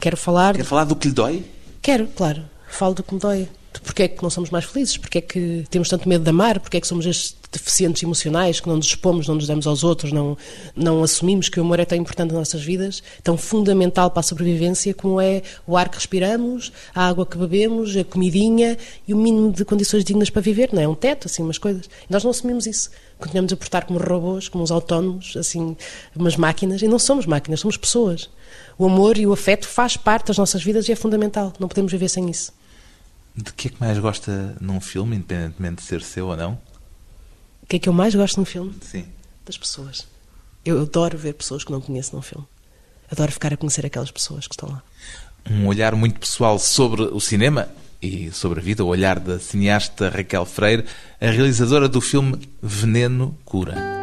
Quero 0.00 0.16
falar. 0.16 0.54
Quer 0.54 0.64
falar 0.64 0.84
do 0.84 0.96
que 0.96 1.08
lhe 1.08 1.14
dói? 1.14 1.44
Quero, 1.80 2.06
claro. 2.08 2.42
Falo 2.68 2.94
do 2.94 3.02
que 3.02 3.14
me 3.14 3.20
dói 3.20 3.48
de 3.72 3.80
porque 3.80 4.02
é 4.02 4.08
que 4.08 4.22
não 4.22 4.30
somos 4.30 4.50
mais 4.50 4.64
felizes, 4.64 4.96
porque 4.96 5.18
é 5.18 5.20
que 5.20 5.64
temos 5.70 5.88
tanto 5.88 6.08
medo 6.08 6.24
de 6.24 6.30
amar, 6.30 6.58
porque 6.58 6.76
é 6.76 6.80
que 6.80 6.86
somos 6.86 7.06
estes 7.06 7.36
deficientes 7.52 8.02
emocionais, 8.02 8.60
que 8.60 8.68
não 8.68 8.76
nos 8.76 8.86
expomos, 8.86 9.28
não 9.28 9.36
nos 9.36 9.46
damos 9.46 9.66
aos 9.66 9.84
outros, 9.84 10.12
não, 10.12 10.36
não 10.74 11.02
assumimos 11.02 11.48
que 11.48 11.58
o 11.58 11.62
amor 11.62 11.80
é 11.80 11.84
tão 11.84 11.98
importante 11.98 12.30
nas 12.30 12.38
nossas 12.38 12.62
vidas, 12.62 13.02
tão 13.22 13.36
fundamental 13.36 14.10
para 14.10 14.20
a 14.20 14.22
sobrevivência 14.22 14.92
como 14.94 15.20
é 15.20 15.42
o 15.66 15.76
ar 15.76 15.88
que 15.88 15.96
respiramos, 15.96 16.72
a 16.94 17.08
água 17.08 17.24
que 17.24 17.36
bebemos, 17.38 17.96
a 17.96 18.04
comidinha 18.04 18.76
e 19.06 19.14
o 19.14 19.16
mínimo 19.16 19.52
de 19.52 19.64
condições 19.64 20.04
dignas 20.04 20.30
para 20.30 20.42
viver, 20.42 20.70
não 20.72 20.82
é? 20.82 20.88
Um 20.88 20.94
teto, 20.94 21.26
assim, 21.26 21.42
umas 21.42 21.58
coisas. 21.58 21.88
Nós 22.08 22.24
não 22.24 22.30
assumimos 22.30 22.66
isso. 22.66 22.90
Continuamos 23.20 23.52
a 23.52 23.56
portar 23.56 23.84
como 23.84 23.98
robôs, 23.98 24.48
como 24.48 24.64
uns 24.64 24.70
autónomos, 24.70 25.36
assim, 25.36 25.76
umas 26.16 26.36
máquinas, 26.36 26.80
e 26.80 26.88
não 26.88 26.98
somos 26.98 27.26
máquinas, 27.26 27.60
somos 27.60 27.76
pessoas. 27.76 28.30
O 28.78 28.86
amor 28.86 29.18
e 29.18 29.26
o 29.26 29.32
afeto 29.32 29.68
faz 29.68 29.96
parte 29.96 30.28
das 30.28 30.38
nossas 30.38 30.64
vidas 30.64 30.88
e 30.88 30.92
é 30.92 30.96
fundamental. 30.96 31.52
Não 31.60 31.68
podemos 31.68 31.92
viver 31.92 32.08
sem 32.08 32.30
isso. 32.30 32.52
De 33.36 33.52
que 33.52 33.68
é 33.68 33.70
que 33.70 33.80
mais 33.80 33.98
gosta 33.98 34.56
num 34.60 34.80
filme, 34.80 35.16
independentemente 35.16 35.76
de 35.76 35.82
ser 35.82 36.02
seu 36.02 36.28
ou 36.28 36.36
não? 36.36 36.58
O 37.62 37.66
que 37.66 37.76
é 37.76 37.78
que 37.78 37.88
eu 37.88 37.92
mais 37.92 38.14
gosto 38.14 38.38
num 38.38 38.44
filme? 38.44 38.74
Sim. 38.80 39.06
Das 39.44 39.58
pessoas. 39.58 40.06
Eu 40.64 40.80
adoro 40.80 41.16
ver 41.16 41.34
pessoas 41.34 41.62
que 41.62 41.70
não 41.70 41.80
conheço 41.80 42.16
num 42.16 42.22
filme. 42.22 42.46
Adoro 43.10 43.30
ficar 43.30 43.52
a 43.52 43.56
conhecer 43.56 43.84
aquelas 43.84 44.10
pessoas 44.10 44.46
que 44.46 44.54
estão 44.54 44.70
lá. 44.70 44.82
Um 45.48 45.66
olhar 45.66 45.94
muito 45.94 46.18
pessoal 46.18 46.58
sobre 46.58 47.02
o 47.02 47.20
cinema 47.20 47.68
e 48.00 48.30
sobre 48.32 48.60
a 48.60 48.62
vida, 48.62 48.84
o 48.84 48.88
olhar 48.88 49.18
da 49.18 49.38
cineasta 49.38 50.08
Raquel 50.08 50.46
Freire, 50.46 50.84
a 51.20 51.26
realizadora 51.26 51.88
do 51.88 52.00
filme 52.00 52.38
Veneno 52.62 53.36
Cura. 53.44 53.99